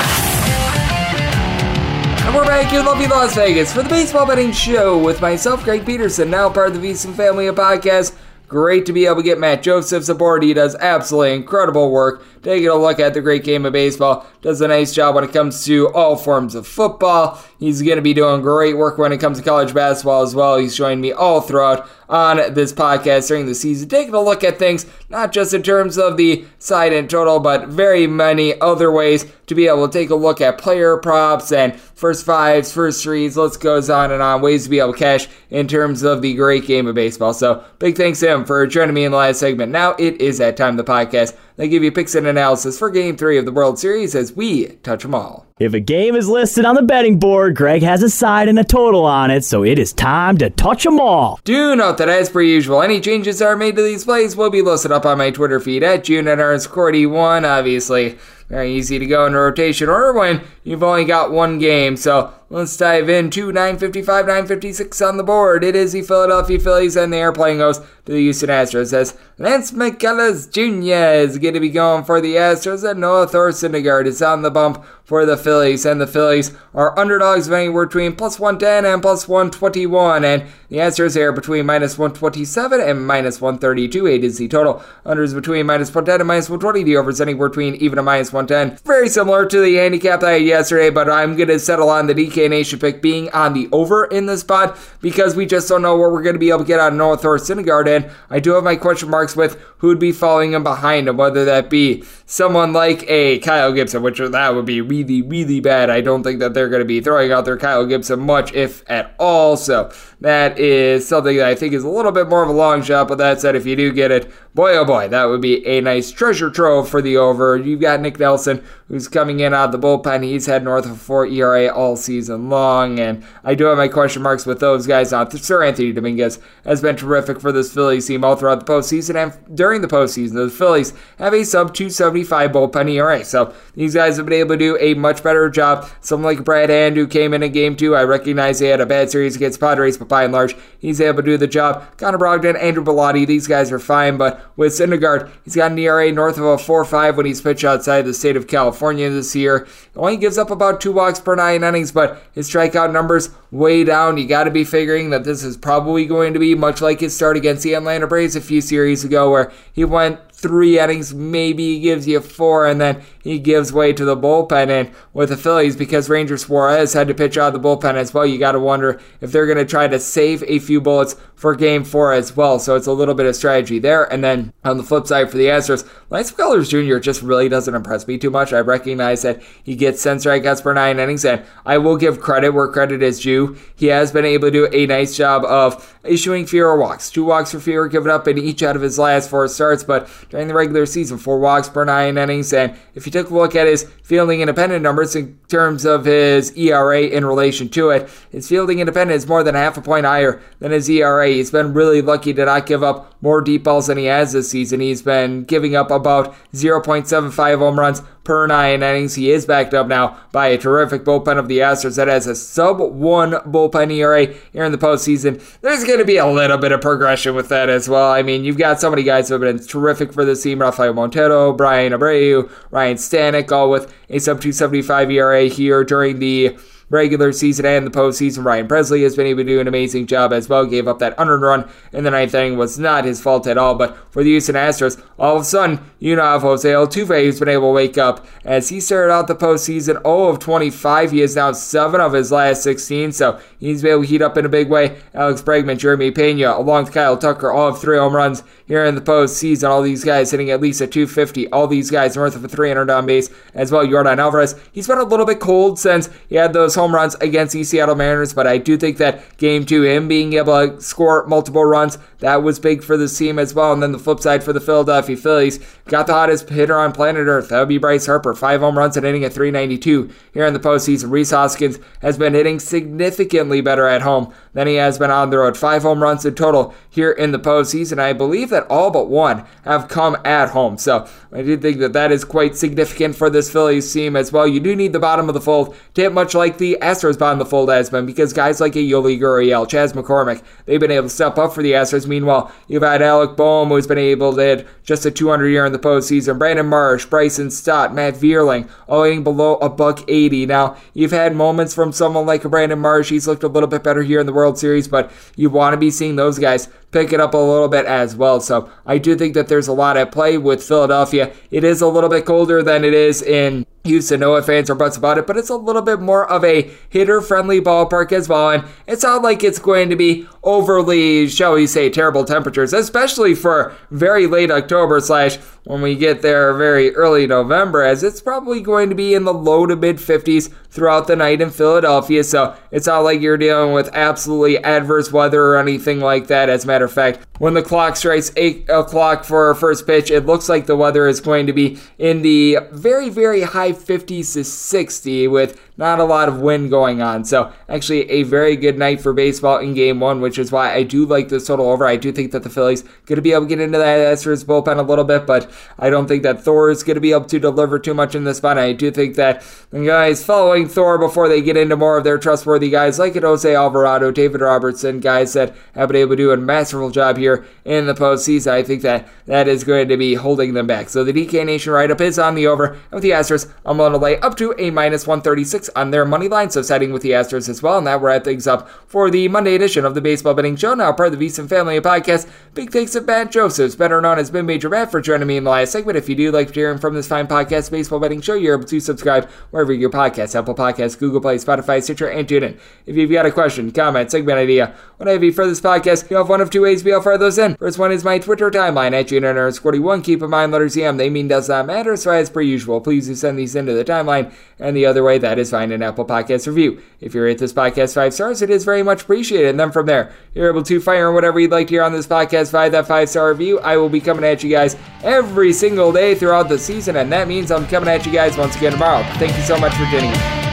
And 2.25 2.35
we're 2.35 2.45
back 2.45 2.69
here 2.69 2.81
in 2.81 2.85
lovely 2.85 3.07
Las 3.07 3.35
Vegas 3.35 3.71
for 3.71 3.81
the 3.81 3.87
Baseball 3.87 4.27
Betting 4.27 4.51
Show 4.51 5.01
with 5.01 5.21
myself, 5.21 5.63
Greg 5.63 5.85
Peterson, 5.85 6.29
now 6.29 6.49
part 6.49 6.75
of 6.75 6.81
the 6.81 6.85
VSiN 6.85 7.13
Family 7.13 7.47
of 7.47 7.55
Podcasts. 7.55 8.13
Great 8.49 8.85
to 8.87 8.91
be 8.91 9.05
able 9.05 9.15
to 9.15 9.23
get 9.23 9.39
Matt 9.39 9.63
Josephs 9.63 10.09
aboard. 10.09 10.43
He 10.43 10.53
does 10.53 10.75
absolutely 10.75 11.35
incredible 11.35 11.91
work 11.91 12.21
taking 12.43 12.67
a 12.67 12.75
look 12.75 12.99
at 12.99 13.13
the 13.13 13.21
great 13.21 13.43
game 13.43 13.65
of 13.65 13.73
baseball. 13.73 14.25
Does 14.41 14.61
a 14.61 14.67
nice 14.67 14.93
job 14.93 15.15
when 15.15 15.23
it 15.23 15.33
comes 15.33 15.65
to 15.65 15.89
all 15.93 16.15
forms 16.15 16.55
of 16.55 16.67
football. 16.67 17.41
He's 17.59 17.81
going 17.81 17.97
to 17.97 18.01
be 18.01 18.13
doing 18.13 18.41
great 18.41 18.77
work 18.77 18.97
when 18.97 19.11
it 19.11 19.19
comes 19.19 19.37
to 19.37 19.43
college 19.43 19.73
basketball 19.73 20.23
as 20.23 20.35
well. 20.35 20.57
He's 20.57 20.75
joined 20.75 21.01
me 21.01 21.11
all 21.11 21.41
throughout 21.41 21.89
on 22.09 22.53
this 22.55 22.73
podcast 22.73 23.27
during 23.27 23.45
the 23.45 23.53
season, 23.53 23.87
taking 23.87 24.15
a 24.15 24.21
look 24.21 24.43
at 24.43 24.57
things, 24.57 24.85
not 25.09 25.31
just 25.31 25.53
in 25.53 25.61
terms 25.61 25.97
of 25.97 26.17
the 26.17 26.43
side 26.57 26.91
and 26.91 27.07
total, 27.07 27.39
but 27.39 27.67
very 27.67 28.07
many 28.07 28.59
other 28.59 28.91
ways 28.91 29.31
to 29.45 29.53
be 29.53 29.67
able 29.67 29.87
to 29.87 29.93
take 29.93 30.09
a 30.09 30.15
look 30.15 30.41
at 30.41 30.57
player 30.57 30.97
props 30.97 31.51
and 31.51 31.79
first 31.79 32.25
fives, 32.25 32.71
first 32.71 33.03
threes, 33.03 33.37
let's 33.37 33.57
goes 33.57 33.89
on 33.89 34.11
and 34.11 34.23
on, 34.23 34.41
ways 34.41 34.63
to 34.63 34.69
be 34.69 34.79
able 34.79 34.93
to 34.93 34.99
cash 34.99 35.27
in 35.51 35.67
terms 35.67 36.01
of 36.01 36.21
the 36.21 36.33
great 36.33 36.65
game 36.65 36.87
of 36.87 36.95
baseball. 36.95 37.33
So 37.33 37.63
big 37.77 37.95
thanks 37.95 38.19
to 38.21 38.29
him 38.31 38.45
for 38.45 38.65
joining 38.65 38.95
me 38.95 39.05
in 39.05 39.11
the 39.11 39.17
last 39.17 39.39
segment. 39.39 39.71
Now 39.71 39.95
it 39.99 40.19
is 40.19 40.39
that 40.39 40.57
time 40.57 40.79
of 40.79 40.85
the 40.85 40.91
podcast. 40.91 41.35
They 41.59 41.67
give 41.67 41.83
you 41.83 41.91
picks 41.91 42.15
and 42.15 42.25
analysis 42.25 42.79
for 42.79 42.89
Game 42.89 43.17
3 43.17 43.37
of 43.37 43.43
the 43.43 43.51
World 43.51 43.77
Series 43.77 44.15
as 44.15 44.31
we 44.31 44.67
touch 44.81 45.03
them 45.03 45.13
all. 45.13 45.45
If 45.59 45.73
a 45.73 45.81
game 45.81 46.15
is 46.15 46.29
listed 46.29 46.63
on 46.63 46.75
the 46.75 46.81
betting 46.81 47.19
board, 47.19 47.57
Greg 47.57 47.83
has 47.83 48.01
a 48.01 48.09
side 48.09 48.47
and 48.47 48.57
a 48.57 48.63
total 48.63 49.03
on 49.03 49.29
it, 49.29 49.43
so 49.43 49.65
it 49.65 49.77
is 49.77 49.91
time 49.91 50.37
to 50.37 50.49
touch 50.51 50.85
them 50.85 51.01
all. 51.01 51.41
Do 51.43 51.75
note 51.75 51.97
that, 51.97 52.07
as 52.07 52.29
per 52.29 52.41
usual, 52.41 52.81
any 52.81 53.01
changes 53.01 53.39
that 53.39 53.47
are 53.47 53.57
made 53.57 53.75
to 53.75 53.81
these 53.81 54.05
plays 54.05 54.37
will 54.37 54.49
be 54.49 54.61
listed 54.61 54.93
up 54.93 55.05
on 55.05 55.17
my 55.17 55.31
Twitter 55.31 55.59
feed 55.59 55.83
at 55.83 56.05
June 56.05 56.29
underscore 56.29 56.93
one 57.09 57.43
Obviously, 57.43 58.17
very 58.49 58.73
easy 58.73 58.97
to 58.97 59.05
go 59.05 59.27
in 59.27 59.35
a 59.35 59.39
rotation 59.39 59.89
order 59.89 60.11
when 60.11 60.41
you've 60.63 60.81
only 60.81 61.05
got 61.05 61.31
one 61.31 61.59
game. 61.59 61.95
So 61.95 62.33
let's 62.49 62.75
dive 62.75 63.07
into 63.07 63.51
955, 63.51 64.25
956 64.25 65.01
on 65.01 65.17
the 65.17 65.23
board. 65.23 65.63
It 65.63 65.75
is 65.75 65.91
the 65.91 66.01
Philadelphia 66.01 66.59
Phillies, 66.59 66.95
and 66.95 67.13
they 67.13 67.21
are 67.21 67.31
playing 67.31 67.59
host 67.59 67.83
to 68.05 68.11
the 68.11 68.19
Houston 68.19 68.49
Astros 68.49 68.91
as 68.91 69.15
Lance 69.37 69.71
McCullers 69.71 70.51
Jr. 70.51 71.27
is 71.27 71.37
going 71.37 71.53
to 71.53 71.59
be 71.59 71.69
going 71.69 72.03
for 72.03 72.19
the 72.19 72.35
Astros, 72.35 72.89
and 72.89 72.99
Noah 72.99 73.27
Thor 73.27 73.51
Syndergaard 73.51 74.07
is 74.07 74.21
on 74.21 74.41
the 74.41 74.49
bump 74.49 74.83
for 75.09 75.25
the 75.25 75.35
Phillies, 75.35 75.87
and 75.87 75.99
the 75.99 76.05
Phillies 76.05 76.55
are 76.75 76.97
underdogs 76.97 77.47
of 77.47 77.53
anywhere 77.53 77.87
between 77.87 78.15
plus 78.15 78.39
110 78.39 78.85
and 78.85 79.01
plus 79.01 79.27
121, 79.27 80.23
and 80.23 80.43
the 80.69 80.77
Astros 80.77 81.15
are 81.15 81.31
between 81.31 81.65
minus 81.65 81.97
127 81.97 82.79
and 82.79 83.07
minus 83.07 83.41
132. 83.41 84.05
Eight 84.05 84.23
is 84.23 84.37
the 84.37 84.47
total. 84.47 84.83
Unders 85.03 85.33
between 85.33 85.65
minus 85.65 85.89
110 85.89 86.21
and 86.21 86.27
minus 86.27 86.47
120. 86.47 86.83
The 86.83 86.97
overs 86.97 87.19
anywhere 87.19 87.49
between 87.49 87.73
even 87.75 87.97
a 87.97 88.03
minus 88.03 88.31
110. 88.31 88.77
Very 88.85 89.09
similar 89.09 89.47
to 89.47 89.59
the 89.59 89.75
handicap 89.77 90.21
I 90.21 90.33
had 90.33 90.43
yesterday, 90.43 90.91
but 90.91 91.09
I'm 91.09 91.35
going 91.35 91.49
to 91.49 91.57
settle 91.57 91.89
on 91.89 92.05
the 92.05 92.13
DK 92.13 92.47
Nation 92.47 92.77
pick 92.77 93.01
being 93.01 93.31
on 93.31 93.53
the 93.53 93.67
over 93.71 94.05
in 94.05 94.27
this 94.27 94.41
spot 94.41 94.77
because 95.01 95.35
we 95.35 95.47
just 95.47 95.67
don't 95.67 95.81
know 95.81 95.97
what 95.97 96.11
we're 96.11 96.21
going 96.21 96.35
to 96.35 96.39
be 96.39 96.49
able 96.49 96.59
to 96.59 96.65
get 96.65 96.79
out 96.79 96.91
of 96.91 96.99
Noah 96.99 97.17
Thor 97.17 97.39
Syndergaard, 97.39 97.87
and 97.87 98.11
I 98.29 98.39
do 98.39 98.51
have 98.51 98.63
my 98.63 98.75
question 98.75 99.09
marks 99.09 99.35
with 99.35 99.59
who'd 99.79 99.97
be 99.97 100.11
following 100.11 100.53
him 100.53 100.63
behind 100.63 101.07
him, 101.07 101.17
whether 101.17 101.45
that 101.45 101.71
be 101.71 102.03
someone 102.27 102.73
like 102.73 103.09
a 103.09 103.39
Kyle 103.39 103.73
Gibson, 103.73 104.03
which 104.03 104.19
that 104.19 104.53
would 104.53 104.65
be 104.65 104.81
really, 105.03 105.21
really 105.21 105.59
bad. 105.59 105.89
I 105.89 106.01
don't 106.01 106.23
think 106.23 106.39
that 106.39 106.53
they're 106.53 106.69
going 106.69 106.81
to 106.81 106.85
be 106.85 107.01
throwing 107.01 107.31
out 107.31 107.45
their 107.45 107.57
Kyle 107.57 107.85
Gibson 107.85 108.19
much, 108.19 108.53
if 108.53 108.83
at 108.89 109.13
all. 109.19 109.57
So 109.57 109.91
that 110.21 110.59
is 110.59 111.07
something 111.07 111.37
that 111.37 111.47
I 111.47 111.55
think 111.55 111.73
is 111.73 111.83
a 111.83 111.89
little 111.89 112.11
bit 112.11 112.27
more 112.27 112.43
of 112.43 112.49
a 112.49 112.53
long 112.53 112.81
shot. 112.81 113.07
But 113.07 113.17
that 113.19 113.39
said, 113.39 113.55
if 113.55 113.65
you 113.65 113.75
do 113.75 113.91
get 113.91 114.11
it, 114.11 114.31
boy 114.53 114.75
oh 114.75 114.85
boy, 114.85 115.07
that 115.07 115.25
would 115.25 115.41
be 115.41 115.65
a 115.65 115.81
nice 115.81 116.11
treasure 116.11 116.49
trove 116.49 116.89
for 116.89 117.01
the 117.01 117.17
over. 117.17 117.57
You've 117.57 117.81
got 117.81 118.01
Nick 118.01 118.19
Nelson, 118.19 118.63
who's 118.87 119.07
coming 119.07 119.39
in 119.39 119.53
out 119.53 119.73
of 119.73 119.81
the 119.81 119.87
bullpen. 119.87 120.23
He's 120.23 120.47
had 120.47 120.63
north 120.63 120.85
of 120.85 120.99
four 120.99 121.25
ERA 121.25 121.67
all 121.67 121.95
season 121.95 122.49
long, 122.49 122.99
and 122.99 123.23
I 123.43 123.55
do 123.55 123.65
have 123.65 123.77
my 123.77 123.87
question 123.87 124.21
marks 124.21 124.45
with 124.45 124.59
those 124.59 124.87
guys. 124.87 125.11
Now, 125.11 125.25
Seranthony 125.25 125.95
Dominguez 125.95 126.39
has 126.65 126.81
been 126.81 126.95
terrific 126.95 127.39
for 127.39 127.51
this 127.51 127.73
Phillies 127.73 128.07
team 128.07 128.23
all 128.23 128.35
throughout 128.35 128.65
the 128.65 128.71
postseason 128.71 129.15
and 129.15 129.55
during 129.55 129.81
the 129.81 129.87
postseason. 129.87 130.33
The 130.33 130.49
Phillies 130.49 130.93
have 131.17 131.33
a 131.33 131.45
sub 131.45 131.73
275 131.73 132.51
bullpen 132.51 132.91
ERA, 132.91 133.23
so 133.23 133.53
these 133.75 133.93
guys 133.93 134.17
have 134.17 134.25
been 134.25 134.39
able 134.39 134.55
to 134.55 134.57
do 134.57 134.77
a 134.79 134.88
much 134.93 135.23
better 135.23 135.49
job. 135.49 135.89
Someone 136.01 136.35
like 136.35 136.45
Brad 136.45 136.69
Hand, 136.69 136.95
who 136.95 137.07
came 137.07 137.33
in 137.33 137.43
in 137.43 137.51
game 137.51 137.75
two, 137.75 137.95
I 137.95 138.03
recognize 138.03 138.59
he 138.59 138.67
had 138.67 138.81
a 138.81 138.85
bad 138.85 139.09
series 139.09 139.35
against 139.35 139.59
Padres, 139.59 139.97
but 139.97 140.07
by 140.07 140.23
and 140.23 140.33
large, 140.33 140.55
he's 140.79 141.01
able 141.01 141.17
to 141.17 141.23
do 141.23 141.37
the 141.37 141.47
job. 141.47 141.85
Connor 141.97 142.17
Brogdon, 142.17 142.61
Andrew 142.61 142.83
Bellatti, 142.83 143.25
these 143.25 143.47
guys 143.47 143.71
are 143.71 143.79
fine, 143.79 144.17
but 144.17 144.41
with 144.57 144.73
Syndergaard, 144.73 145.31
he's 145.43 145.55
got 145.55 145.71
an 145.71 145.79
ERA 145.79 146.11
north 146.11 146.37
of 146.37 146.45
a 146.45 146.57
4 146.57 146.85
5 146.85 147.17
when 147.17 147.25
he's 147.25 147.41
pitched 147.41 147.63
outside 147.63 148.03
the 148.03 148.13
state 148.13 148.35
of 148.35 148.47
California 148.47 149.09
this 149.09 149.35
year. 149.35 149.67
Only 149.95 150.17
gives 150.17 150.37
up 150.37 150.51
about 150.51 150.81
two 150.81 150.91
walks 150.91 151.19
per 151.19 151.35
nine 151.35 151.63
innings, 151.63 151.91
but 151.91 152.21
his 152.33 152.49
strikeout 152.49 152.91
numbers 152.91 153.29
way 153.51 153.83
down. 153.83 154.17
You 154.17 154.27
got 154.27 154.45
to 154.45 154.51
be 154.51 154.63
figuring 154.63 155.09
that 155.09 155.23
this 155.23 155.43
is 155.43 155.57
probably 155.57 156.05
going 156.05 156.33
to 156.33 156.39
be 156.39 156.55
much 156.55 156.81
like 156.81 156.99
his 156.99 157.15
start 157.15 157.37
against 157.37 157.63
the 157.63 157.73
Atlanta 157.73 158.07
Braves 158.07 158.35
a 158.35 158.41
few 158.41 158.61
series 158.61 159.03
ago, 159.03 159.29
where 159.29 159.51
he 159.73 159.83
went 159.83 160.19
three 160.39 160.79
innings, 160.79 161.13
maybe 161.13 161.75
he 161.75 161.79
gives 161.79 162.07
you 162.07 162.19
four, 162.21 162.65
and 162.65 162.79
then 162.79 163.01
he 163.21 163.39
gives 163.39 163.73
way 163.73 163.93
to 163.93 164.05
the 164.05 164.15
bullpen. 164.15 164.69
And 164.69 164.91
with 165.13 165.29
the 165.29 165.37
Phillies, 165.37 165.75
because 165.75 166.09
Ranger 166.09 166.37
Suarez 166.37 166.93
had 166.93 167.07
to 167.07 167.13
pitch 167.13 167.37
out 167.37 167.53
of 167.53 167.61
the 167.61 167.67
bullpen 167.67 167.95
as 167.95 168.13
well, 168.13 168.25
you 168.25 168.39
got 168.39 168.53
to 168.53 168.59
wonder 168.59 168.99
if 169.21 169.31
they're 169.31 169.45
going 169.45 169.57
to 169.57 169.65
try 169.65 169.87
to 169.87 169.99
save 169.99 170.43
a 170.43 170.59
few 170.59 170.81
bullets 170.81 171.15
for 171.35 171.55
game 171.55 171.83
four 171.83 172.13
as 172.13 172.35
well. 172.35 172.59
So 172.59 172.75
it's 172.75 172.87
a 172.87 172.93
little 172.93 173.15
bit 173.15 173.25
of 173.25 173.35
strategy 173.35 173.79
there. 173.79 174.11
And 174.11 174.23
then 174.23 174.53
on 174.63 174.77
the 174.77 174.83
flip 174.83 175.07
side 175.07 175.29
for 175.31 175.37
the 175.37 175.45
Astros, 175.45 175.87
Lance 176.09 176.31
McCullers 176.31 176.69
Jr. 176.69 176.99
just 176.99 177.21
really 177.21 177.47
doesn't 177.47 177.75
impress 177.75 178.07
me 178.07 178.17
too 178.17 178.29
much. 178.29 178.51
I 178.51 178.59
recognize 178.59 179.21
that 179.21 179.41
he 179.63 179.75
gets 179.75 180.03
10 180.03 180.17
strikeouts 180.17 180.63
per 180.63 180.73
nine 180.73 180.99
innings, 180.99 181.23
and 181.23 181.43
I 181.65 181.77
will 181.77 181.97
give 181.97 182.19
credit 182.19 182.51
where 182.51 182.67
credit 182.67 183.03
is 183.03 183.21
due. 183.21 183.57
He 183.75 183.87
has 183.87 184.11
been 184.11 184.25
able 184.25 184.47
to 184.47 184.51
do 184.51 184.69
a 184.73 184.85
nice 184.85 185.15
job 185.15 185.45
of 185.45 185.97
issuing 186.03 186.45
fewer 186.45 186.77
walks. 186.77 187.09
Two 187.09 187.23
walks 187.23 187.51
for 187.51 187.59
fewer 187.59 187.87
given 187.87 188.11
up 188.11 188.27
in 188.27 188.37
each 188.37 188.63
out 188.63 188.75
of 188.75 188.81
his 188.81 188.99
last 188.99 189.29
four 189.29 189.47
starts, 189.47 189.83
but 189.83 190.09
during 190.29 190.47
the 190.47 190.53
regular 190.53 190.85
season, 190.85 191.17
four 191.17 191.39
walks 191.39 191.69
per 191.69 191.83
nine 191.85 192.17
innings. 192.17 192.53
And 192.53 192.77
if 192.95 193.05
you 193.05 193.11
took 193.11 193.29
a 193.29 193.33
look 193.33 193.55
at 193.55 193.67
his 193.67 193.83
fielding 194.03 194.41
independent 194.41 194.83
numbers 194.83 195.15
in 195.15 195.39
terms 195.47 195.85
of 195.85 196.05
his 196.05 196.55
ERA 196.55 197.01
in 197.01 197.25
relation 197.25 197.69
to 197.69 197.89
it, 197.89 198.09
his 198.31 198.47
fielding 198.47 198.79
independent 198.79 199.17
is 199.17 199.27
more 199.27 199.43
than 199.43 199.55
half 199.55 199.77
a 199.77 199.81
point 199.81 200.05
higher 200.05 200.41
than 200.59 200.71
his 200.71 200.89
ERA. 200.89 201.27
He's 201.27 201.51
been 201.51 201.73
really 201.73 202.01
lucky 202.01 202.33
to 202.33 202.45
not 202.45 202.65
give 202.65 202.83
up 202.83 203.15
more 203.21 203.41
deep 203.41 203.63
balls 203.63 203.87
than 203.87 203.97
he 203.97 204.05
has 204.05 204.33
this 204.33 204.49
season. 204.49 204.79
He's 204.79 205.01
been 205.01 205.43
giving 205.43 205.75
up 205.75 205.91
about 205.91 206.35
0.75 206.53 207.57
home 207.57 207.79
runs 207.79 208.01
per 208.29 208.45
nine 208.45 208.83
innings. 208.83 209.15
He 209.15 209.31
is 209.31 209.47
backed 209.47 209.73
up 209.73 209.87
now 209.87 210.19
by 210.31 210.49
a 210.49 210.57
terrific 210.59 211.03
bullpen 211.03 211.39
of 211.39 211.47
the 211.47 211.57
Astros 211.57 211.95
that 211.95 212.07
has 212.07 212.27
a 212.27 212.35
sub 212.35 212.79
one 212.79 213.31
bullpen 213.31 213.91
ERA 213.91 214.27
here 214.53 214.63
in 214.63 214.71
the 214.71 214.77
postseason. 214.77 215.41
There's 215.61 215.83
going 215.83 215.97
to 215.97 216.05
be 216.05 216.17
a 216.17 216.27
little 216.27 216.59
bit 216.59 216.71
of 216.71 216.79
progression 216.79 217.33
with 217.33 217.49
that 217.49 217.69
as 217.69 217.89
well. 217.89 218.11
I 218.11 218.21
mean, 218.21 218.43
you've 218.43 218.57
got 218.57 218.79
so 218.79 218.91
many 218.91 219.01
guys 219.01 219.27
who 219.27 219.33
have 219.33 219.41
been 219.41 219.65
terrific 219.65 220.13
for 220.19 220.25
this 220.25 220.43
team 220.43 220.59
Rafael 220.59 220.93
Montero, 220.93 221.53
Bryan 221.53 221.93
Abreu, 221.93 222.51
Ryan 222.71 222.97
Stanek, 222.97 223.53
all 223.53 223.69
with 223.69 223.85
a 224.09 224.19
sub 224.19 224.41
275 224.41 225.11
ERA 225.11 225.45
here 225.45 225.85
during 225.85 226.19
the 226.19 226.57
regular 226.89 227.31
season 227.31 227.65
and 227.65 227.85
the 227.85 227.91
postseason. 227.91 228.43
Ryan 228.43 228.67
Pressly 228.67 229.03
has 229.03 229.15
been 229.15 229.27
able 229.27 229.43
to 229.43 229.49
do 229.49 229.59
an 229.59 229.67
amazing 229.67 230.07
job 230.07 230.33
as 230.33 230.49
well. 230.49 230.65
Gave 230.65 230.87
up 230.87 230.99
that 230.99 231.15
unearned 231.17 231.43
run 231.43 231.69
in 231.93 232.03
the 232.03 232.11
ninth 232.11 232.33
inning 232.33 232.57
was 232.57 232.79
not 232.79 233.05
his 233.05 233.21
fault 233.21 233.47
at 233.47 233.57
all. 233.57 233.75
But 233.75 233.97
for 234.11 234.23
the 234.23 234.29
Houston 234.31 234.55
Astros, 234.55 235.01
all 235.17 235.35
of 235.35 235.41
a 235.43 235.45
sudden, 235.45 235.79
you 235.99 236.15
now 236.15 236.33
have 236.33 236.41
Jose 236.41 236.69
Altuve 236.69 237.23
who's 237.23 237.39
been 237.39 237.49
able 237.49 237.69
to 237.69 237.73
wake 237.73 237.97
up 237.97 238.25
as 238.43 238.69
he 238.69 238.79
started 238.79 239.13
out 239.13 239.27
the 239.27 239.35
postseason 239.35 240.01
0 240.03 240.29
of 240.29 240.39
25. 240.39 241.11
He 241.11 241.21
is 241.21 241.35
now 241.35 241.51
7 241.51 241.99
of 242.01 242.13
his 242.13 242.31
last 242.31 242.63
16, 242.63 243.11
so 243.11 243.39
he's 243.59 243.81
been 243.81 243.91
able 243.91 244.01
to 244.03 244.07
heat 244.07 244.21
up 244.21 244.37
in 244.37 244.45
a 244.45 244.49
big 244.49 244.69
way. 244.69 245.01
Alex 245.13 245.41
Bregman, 245.41 245.77
Jeremy 245.77 246.11
Pena, 246.11 246.57
along 246.57 246.85
with 246.85 246.93
Kyle 246.93 247.17
Tucker, 247.17 247.51
all 247.51 247.71
have 247.71 247.81
three 247.81 247.97
home 247.97 248.15
runs 248.15 248.43
here 248.67 248.85
in 248.85 248.95
the 248.95 249.01
postseason. 249.01 249.69
All 249.69 249.81
these 249.81 250.03
guys 250.03 250.31
hitting 250.31 250.49
at 250.51 250.61
least 250.61 250.81
a 250.81 250.87
250. 250.87 251.51
All 251.51 251.67
these 251.67 251.91
guys 251.91 252.15
north 252.15 252.35
of 252.35 252.43
a 252.43 252.47
300 252.47 252.89
on 252.89 253.05
base 253.05 253.29
as 253.53 253.71
well. 253.71 253.85
Yordan 253.85 254.17
Alvarez, 254.17 254.55
he's 254.71 254.87
been 254.87 254.97
a 254.97 255.03
little 255.03 255.25
bit 255.25 255.39
cold 255.39 255.79
since 255.79 256.09
he 256.29 256.35
had 256.35 256.53
those 256.53 256.75
home 256.79 256.95
runs 256.95 257.15
against 257.15 257.53
the 257.53 257.63
Seattle 257.63 257.95
Mariners, 257.95 258.33
but 258.33 258.47
I 258.47 258.57
do 258.57 258.77
think 258.77 258.97
that 258.97 259.37
game 259.37 259.65
two, 259.65 259.83
him 259.83 260.07
being 260.07 260.33
able 260.33 260.67
to 260.67 260.81
score 260.81 261.27
multiple 261.27 261.63
runs, 261.63 261.97
that 262.19 262.41
was 262.41 262.59
big 262.59 262.83
for 262.83 262.97
this 262.97 263.17
team 263.17 263.37
as 263.37 263.53
well. 263.53 263.73
And 263.73 263.83
then 263.83 263.91
the 263.91 263.99
flip 263.99 264.19
side 264.19 264.43
for 264.43 264.53
the 264.53 264.61
Philadelphia 264.61 265.17
Phillies, 265.17 265.59
got 265.85 266.07
the 266.07 266.13
hottest 266.13 266.49
hitter 266.49 266.77
on 266.77 266.91
planet 266.93 267.27
Earth. 267.27 267.49
That 267.49 267.59
would 267.59 267.69
be 267.69 267.77
Bryce 267.77 268.05
Harper. 268.05 268.33
Five 268.33 268.61
home 268.61 268.77
runs 268.77 268.95
and 268.95 269.05
hitting 269.05 269.23
at 269.23 269.33
392 269.33 270.09
here 270.33 270.45
in 270.45 270.53
the 270.53 270.59
postseason. 270.59 271.11
Rhys 271.11 271.31
Hoskins 271.31 271.79
has 272.01 272.17
been 272.17 272.33
hitting 272.33 272.59
significantly 272.59 273.61
better 273.61 273.85
at 273.85 274.01
home 274.01 274.33
than 274.53 274.67
he 274.67 274.75
has 274.75 274.97
been 274.97 275.11
on 275.11 275.29
the 275.29 275.37
road. 275.37 275.57
Five 275.57 275.83
home 275.83 276.01
runs 276.01 276.25
in 276.25 276.35
total 276.35 276.73
here 276.89 277.11
in 277.11 277.31
the 277.31 277.39
postseason. 277.39 277.99
I 277.99 278.13
believe 278.13 278.49
that 278.49 278.67
all 278.69 278.91
but 278.91 279.09
one 279.09 279.45
have 279.63 279.87
come 279.87 280.17
at 280.25 280.49
home. 280.49 280.77
So 280.77 281.07
I 281.31 281.41
do 281.41 281.57
think 281.57 281.79
that 281.79 281.93
that 281.93 282.11
is 282.11 282.23
quite 282.23 282.55
significant 282.55 283.15
for 283.15 283.29
this 283.29 283.51
Phillies 283.51 283.91
team 283.91 284.15
as 284.15 284.31
well. 284.31 284.47
You 284.47 284.59
do 284.59 284.75
need 284.75 284.93
the 284.93 284.99
bottom 284.99 285.27
of 285.27 285.33
the 285.33 285.41
fold 285.41 285.75
to 285.93 286.01
hit 286.01 286.13
much 286.13 286.33
like 286.33 286.57
the 286.57 286.77
Astros 286.81 287.17
bottom 287.17 287.39
of 287.39 287.45
the 287.45 287.49
fold 287.49 287.69
has 287.69 287.89
been 287.89 288.05
because 288.05 288.33
guys 288.33 288.59
like 288.59 288.75
a 288.75 288.79
Yuli 288.79 289.19
Gurriel, 289.19 289.67
Chas 289.67 289.93
McCormick, 289.93 290.43
they've 290.65 290.79
been 290.79 290.91
able 290.91 291.07
to 291.07 291.13
step 291.13 291.37
up 291.37 291.53
for 291.53 291.61
the 291.61 291.73
Astros. 291.73 292.07
Meanwhile, 292.07 292.51
you've 292.67 292.83
had 292.83 293.01
Alec 293.01 293.37
Bohm 293.37 293.69
who's 293.69 293.87
been 293.87 293.97
able 293.97 294.35
to 294.35 294.41
hit 294.41 294.67
just 294.83 295.05
a 295.05 295.11
200 295.11 295.47
year 295.47 295.65
in 295.65 295.71
the 295.71 295.79
postseason. 295.79 296.39
Brandon 296.39 296.65
Marsh, 296.65 297.05
Bryson 297.05 297.51
Stott, 297.51 297.93
Matt 297.93 298.15
Vierling, 298.15 298.69
all 298.87 299.03
hitting 299.03 299.23
below 299.23 299.55
a 299.57 299.69
buck 299.69 300.03
80. 300.07 300.45
Now, 300.47 300.77
you've 300.93 301.11
had 301.11 301.35
moments 301.35 301.73
from 301.73 301.91
someone 301.91 302.25
like 302.25 302.43
Brandon 302.43 302.79
Marsh. 302.79 303.09
He's 303.09 303.27
looked 303.27 303.43
a 303.43 303.47
little 303.47 303.69
bit 303.69 303.83
better 303.83 304.01
here 304.01 304.19
in 304.19 304.25
the 304.25 304.33
World 304.39 304.57
Series, 304.57 304.87
but 304.87 305.11
you 305.35 305.49
want 305.49 305.73
to 305.73 305.77
be 305.77 305.91
seeing 305.91 306.15
those 306.15 306.39
guys 306.39 306.69
pick 306.91 307.13
it 307.13 307.19
up 307.19 307.33
a 307.33 307.37
little 307.37 307.67
bit 307.67 307.85
as 307.85 308.15
well. 308.15 308.39
So 308.39 308.69
I 308.85 308.97
do 308.97 309.15
think 309.15 309.33
that 309.35 309.47
there's 309.47 309.67
a 309.67 309.73
lot 309.73 309.97
at 309.97 310.11
play 310.11 310.37
with 310.37 310.63
Philadelphia. 310.63 311.31
It 311.51 311.63
is 311.63 311.81
a 311.81 311.87
little 311.87 312.09
bit 312.09 312.25
colder 312.25 312.63
than 312.63 312.83
it 312.83 312.93
is 312.93 313.21
in 313.21 313.65
Houston. 313.83 314.19
No 314.19 314.39
fans 314.41 314.69
or 314.69 314.75
buts 314.75 314.97
about 314.97 315.17
it, 315.17 315.27
but 315.27 315.37
it's 315.37 315.49
a 315.49 315.55
little 315.55 315.81
bit 315.81 315.99
more 315.99 316.29
of 316.29 316.43
a 316.43 316.71
hitter 316.89 317.21
friendly 317.21 317.61
ballpark 317.61 318.11
as 318.11 318.27
well. 318.27 318.49
And 318.49 318.63
it's 318.87 319.03
not 319.03 319.21
like 319.21 319.43
it's 319.43 319.59
going 319.59 319.89
to 319.89 319.95
be 319.95 320.27
overly, 320.43 321.27
shall 321.27 321.53
we 321.53 321.67
say, 321.67 321.89
terrible 321.89 322.25
temperatures, 322.25 322.73
especially 322.73 323.35
for 323.35 323.75
very 323.91 324.27
late 324.27 324.51
October 324.51 324.99
slash 324.99 325.37
when 325.65 325.81
we 325.81 325.95
get 325.95 326.21
there 326.21 326.53
very 326.53 326.95
early 326.95 327.27
November, 327.27 327.83
as 327.83 328.03
it's 328.03 328.21
probably 328.21 328.61
going 328.61 328.89
to 328.89 328.95
be 328.95 329.13
in 329.13 329.23
the 329.23 329.33
low 329.33 329.65
to 329.65 329.75
mid 329.75 329.97
50s 329.97 330.51
throughout 330.69 331.07
the 331.07 331.15
night 331.15 331.41
in 331.41 331.49
Philadelphia. 331.49 332.23
So 332.23 332.55
it's 332.71 332.87
not 332.87 332.99
like 332.99 333.21
you're 333.21 333.37
dealing 333.37 333.73
with 333.73 333.89
absolutely 333.93 334.57
adverse 334.63 335.11
weather 335.11 335.43
or 335.43 335.57
anything 335.57 335.99
like 335.99 336.27
that. 336.27 336.49
As 336.49 336.63
a 336.63 336.67
matter 336.67 336.78
of 336.81 336.91
fact, 336.91 337.25
when 337.39 337.53
the 337.53 337.61
clock 337.61 337.95
strikes 337.95 338.31
8 338.35 338.69
o'clock 338.69 339.23
for 339.23 339.47
our 339.47 339.55
first 339.55 339.85
pitch, 339.87 340.11
it 340.11 340.25
looks 340.25 340.49
like 340.49 340.65
the 340.65 340.75
weather 340.75 341.07
is 341.07 341.21
going 341.21 341.47
to 341.47 341.53
be 341.53 341.77
in 341.97 342.21
the 342.21 342.59
very, 342.71 343.09
very 343.09 343.41
high 343.41 343.71
50s 343.71 344.33
to 344.33 344.43
60 344.43 345.27
with 345.27 345.59
not 345.79 345.97
a 345.97 346.03
lot 346.03 346.27
of 346.27 346.41
wind 346.41 346.69
going 346.69 347.01
on. 347.01 347.23
So 347.23 347.53
actually 347.69 348.09
a 348.11 348.23
very 348.23 348.57
good 348.57 348.77
night 348.77 348.99
for 348.99 349.13
baseball 349.13 349.59
in 349.59 349.73
game 349.73 350.01
one, 350.01 350.19
which 350.19 350.37
is 350.37 350.51
why 350.51 350.73
I 350.73 350.83
do 350.83 351.05
like 351.05 351.29
this 351.29 351.47
total 351.47 351.71
over. 351.71 351.87
I 351.87 351.95
do 351.95 352.11
think 352.11 352.33
that 352.33 352.43
the 352.43 352.49
Phillies 352.49 352.83
going 353.05 353.15
to 353.15 353.21
be 353.21 353.31
able 353.31 353.45
to 353.45 353.47
get 353.47 353.61
into 353.61 353.77
that 353.77 354.13
Astros 354.13 354.43
bullpen 354.43 354.77
a 354.77 354.81
little 354.81 355.05
bit, 355.05 355.25
but 355.25 355.49
I 355.79 355.89
don't 355.89 356.05
think 356.05 356.23
that 356.23 356.43
Thor 356.43 356.69
is 356.69 356.83
going 356.83 356.95
to 356.95 357.01
be 357.01 357.13
able 357.13 357.25
to 357.25 357.39
deliver 357.39 357.79
too 357.79 357.93
much 357.93 358.13
in 358.13 358.25
this 358.25 358.39
spot. 358.39 358.57
I 358.57 358.73
do 358.73 358.91
think 358.91 359.15
that 359.15 359.41
the 359.71 359.85
guys 359.85 360.23
following 360.23 360.67
Thor 360.67 360.97
before 360.97 361.29
they 361.29 361.41
get 361.41 361.55
into 361.55 361.77
more 361.77 361.97
of 361.97 362.03
their 362.03 362.17
trustworthy 362.17 362.69
guys 362.69 362.99
like 362.99 363.15
Jose 363.15 363.55
Alvarado, 363.55 364.11
David 364.11 364.41
Robertson, 364.41 364.99
guys 364.99 365.31
that 365.31 365.55
have 365.75 365.87
been 365.87 365.95
able 365.95 366.11
to 366.11 366.15
do 366.17 366.31
a 366.31 366.37
masterful 366.37 366.89
job 366.89 367.15
here 367.15 367.45
in 367.63 367.87
the 367.87 367.93
postseason. 367.93 368.51
I 368.51 368.63
think 368.63 368.81
that 368.81 369.07
that 369.27 369.47
is 369.47 369.63
going 369.63 369.87
to 369.87 369.95
be 369.95 370.15
holding 370.15 370.55
them 370.55 370.67
back. 370.67 370.89
So 370.89 371.05
the 371.05 371.13
DK 371.13 371.45
Nation 371.45 371.71
write 371.71 371.89
up 371.89 372.01
is 372.01 372.19
on 372.19 372.35
the 372.35 372.47
over. 372.47 372.77
With 372.91 373.01
the 373.01 373.11
Astros, 373.11 373.49
I'm 373.65 373.77
going 373.77 373.93
to 373.93 373.97
lay 373.97 374.17
up 374.19 374.35
to 374.37 374.53
a 374.57 374.71
minus 374.71 375.07
136 375.07 375.68
on 375.75 375.91
their 375.91 376.05
money 376.05 376.27
line. 376.27 376.49
So 376.49 376.61
siding 376.61 376.91
with 376.91 377.01
the 377.01 377.11
Astros 377.11 377.47
as 377.47 377.63
well. 377.63 377.77
And 377.77 377.87
that 377.87 378.01
wrap 378.01 378.25
things 378.25 378.45
up 378.45 378.69
for 378.87 379.09
the 379.09 379.27
Monday 379.29 379.55
edition 379.55 379.85
of 379.85 379.95
the 379.95 380.01
Baseball 380.01 380.33
Betting 380.33 380.57
Show. 380.57 380.73
Now 380.73 380.91
part 380.91 381.13
of 381.13 381.19
the 381.19 381.25
VSiN 381.25 381.47
Family 381.47 381.79
Podcast. 381.79 382.29
Big 382.53 382.71
thanks 382.71 382.91
to 382.91 383.01
Matt 383.01 383.31
Josephs, 383.31 383.75
better 383.75 384.01
known 384.01 384.19
as 384.19 384.31
Mid 384.31 384.45
Major 384.45 384.69
Matt, 384.69 384.91
for 384.91 384.99
joining 384.99 385.27
me 385.27 385.37
in 385.37 385.45
the 385.45 385.49
last 385.49 385.71
segment. 385.71 385.97
If 385.97 386.09
you 386.09 386.15
do 386.15 386.31
like 386.31 386.53
hearing 386.53 386.77
from 386.77 386.95
this 386.95 387.07
fine 387.07 387.27
podcast, 387.27 387.71
Baseball 387.71 387.99
Betting 387.99 388.19
Show, 388.19 388.33
you're 388.33 388.55
able 388.55 388.65
to 388.65 388.79
subscribe 388.81 389.29
wherever 389.51 389.71
your 389.71 389.89
podcast, 389.89 390.37
Apple 390.37 390.55
Podcasts, 390.55 390.99
Google 390.99 391.21
Play, 391.21 391.37
Spotify, 391.37 391.81
Stitcher, 391.81 392.09
and 392.09 392.27
TuneIn. 392.27 392.59
If 392.85 392.97
you've 392.97 393.11
got 393.11 393.25
a 393.25 393.31
question, 393.31 393.71
comment, 393.71 394.11
segment 394.11 394.39
idea, 394.39 394.75
whatever 394.97 395.23
you 395.23 395.31
for 395.31 395.47
this 395.47 395.61
podcast, 395.61 396.09
you 396.09 396.17
have 396.17 396.27
one 396.27 396.41
of 396.41 396.49
two 396.49 396.63
ways 396.63 396.79
to 396.79 396.85
be 396.85 396.91
able 396.91 397.01
to 397.01 397.05
fire 397.05 397.17
those 397.17 397.37
in. 397.37 397.55
First 397.55 397.79
one 397.79 397.91
is 397.91 398.03
my 398.03 398.19
Twitter 398.19 398.51
timeline 398.51 398.91
at 398.91 399.07
June 399.07 399.23
underscore 399.23 399.69
41. 399.69 400.01
Keep 400.01 400.23
in 400.23 400.31
mind, 400.31 400.51
letters 400.51 400.75
EM, 400.75 400.97
they 400.97 401.11
mean 401.11 401.27
does 401.27 401.47
not 401.47 401.67
matter. 401.67 401.95
So 401.95 402.09
as 402.09 402.31
per 402.31 402.41
usual, 402.41 402.81
please 402.81 403.05
do 403.05 403.13
send 403.13 403.37
these 403.37 403.55
into 403.55 403.71
the 403.73 403.85
timeline. 403.85 404.33
And 404.57 404.75
the 404.75 404.87
other 404.87 405.03
way, 405.03 405.19
that 405.19 405.37
is 405.37 405.51
find 405.59 405.73
an 405.73 405.83
Apple 405.83 406.05
Podcast 406.05 406.47
review. 406.47 406.81
If 407.01 407.13
you 407.13 407.21
rate 407.21 407.37
this 407.37 407.51
podcast 407.51 407.93
five 407.93 408.13
stars, 408.13 408.41
it 408.41 408.49
is 408.49 408.63
very 408.63 408.81
much 408.81 409.01
appreciated. 409.01 409.49
And 409.49 409.59
then 409.59 409.71
from 409.71 409.87
there, 409.87 410.13
you're 410.33 410.49
able 410.49 410.63
to 410.63 410.79
fire 410.79 411.11
whatever 411.11 411.37
you'd 411.37 411.51
like 411.51 411.67
to 411.67 411.73
hear 411.73 411.83
on 411.83 411.91
this 411.91 412.07
podcast 412.07 412.51
via 412.51 412.69
that 412.69 412.87
five 412.87 413.09
star 413.09 413.29
review. 413.29 413.59
I 413.59 413.75
will 413.75 413.89
be 413.89 413.99
coming 413.99 414.23
at 414.23 414.41
you 414.41 414.49
guys 414.49 414.77
every 415.03 415.51
single 415.51 415.91
day 415.91 416.15
throughout 416.15 416.47
the 416.47 416.57
season, 416.57 416.95
and 416.95 417.11
that 417.11 417.27
means 417.27 417.51
I'm 417.51 417.67
coming 417.67 417.89
at 417.89 418.05
you 418.05 418.13
guys 418.13 418.37
once 418.37 418.55
again 418.55 418.71
tomorrow. 418.71 419.03
Thank 419.15 419.35
you 419.35 419.43
so 419.43 419.59
much 419.59 419.73
for 419.73 419.85
tuning 419.91 420.11
in. 420.11 420.49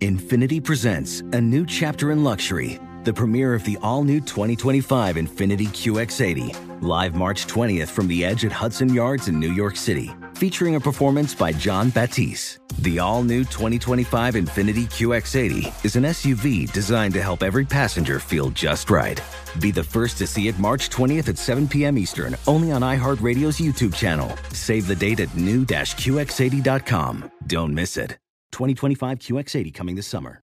Infiniti 0.00 0.64
presents 0.64 1.20
a 1.20 1.40
new 1.40 1.66
chapter 1.66 2.12
in 2.12 2.24
luxury, 2.24 2.80
the 3.04 3.12
premiere 3.12 3.52
of 3.52 3.62
the 3.64 3.76
all 3.82 4.04
new 4.04 4.20
2025 4.20 5.16
Infiniti 5.16 5.68
QX80, 5.68 6.82
live 6.82 7.14
March 7.14 7.46
20th 7.46 7.88
from 7.88 8.08
the 8.08 8.24
edge 8.24 8.46
at 8.46 8.52
Hudson 8.52 8.92
Yards 8.94 9.28
in 9.28 9.38
New 9.38 9.52
York 9.52 9.76
City, 9.76 10.10
featuring 10.42 10.74
a 10.74 10.80
performance 10.80 11.36
by 11.36 11.52
Jon 11.52 11.88
Batiste. 11.90 12.58
The 12.80 12.98
all 12.98 13.22
new 13.22 13.44
2025 13.44 14.34
Infiniti 14.34 14.86
QX80 14.86 15.84
is 15.84 15.94
an 15.94 16.02
SUV 16.02 16.72
designed 16.72 17.14
to 17.14 17.22
help 17.22 17.44
every 17.44 17.64
passenger 17.64 18.18
feel 18.18 18.50
just 18.50 18.90
right. 18.90 19.22
Be 19.60 19.70
the 19.70 19.84
first 19.84 20.18
to 20.18 20.26
see 20.26 20.48
it 20.48 20.58
March 20.58 20.90
20th 20.90 21.28
at 21.28 21.38
7 21.38 21.68
p.m. 21.68 21.96
Eastern, 21.96 22.34
only 22.48 22.72
on 22.72 22.82
iHeartRadio's 22.82 23.60
YouTube 23.60 23.94
channel. 23.94 24.36
Save 24.52 24.88
the 24.88 24.96
date 24.96 25.20
at 25.20 25.32
new-QX80.com. 25.36 27.30
Don't 27.46 27.72
miss 27.72 27.96
it. 27.96 28.18
2025 28.50 29.20
QX80 29.20 29.72
coming 29.72 29.94
this 29.94 30.08
summer. 30.08 30.40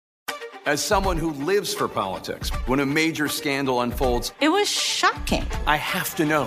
As 0.65 0.81
someone 0.81 1.17
who 1.17 1.33
lives 1.43 1.73
for 1.73 1.89
politics, 1.89 2.51
when 2.67 2.79
a 2.79 2.85
major 2.85 3.27
scandal 3.27 3.81
unfolds, 3.81 4.31
It 4.39 4.47
was 4.47 4.69
shocking. 4.69 5.45
I 5.67 5.75
have 5.75 6.15
to 6.15 6.23
know 6.23 6.45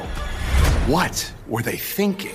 what 0.87 1.31
were 1.47 1.61
they 1.61 1.77
thinking? 1.77 2.35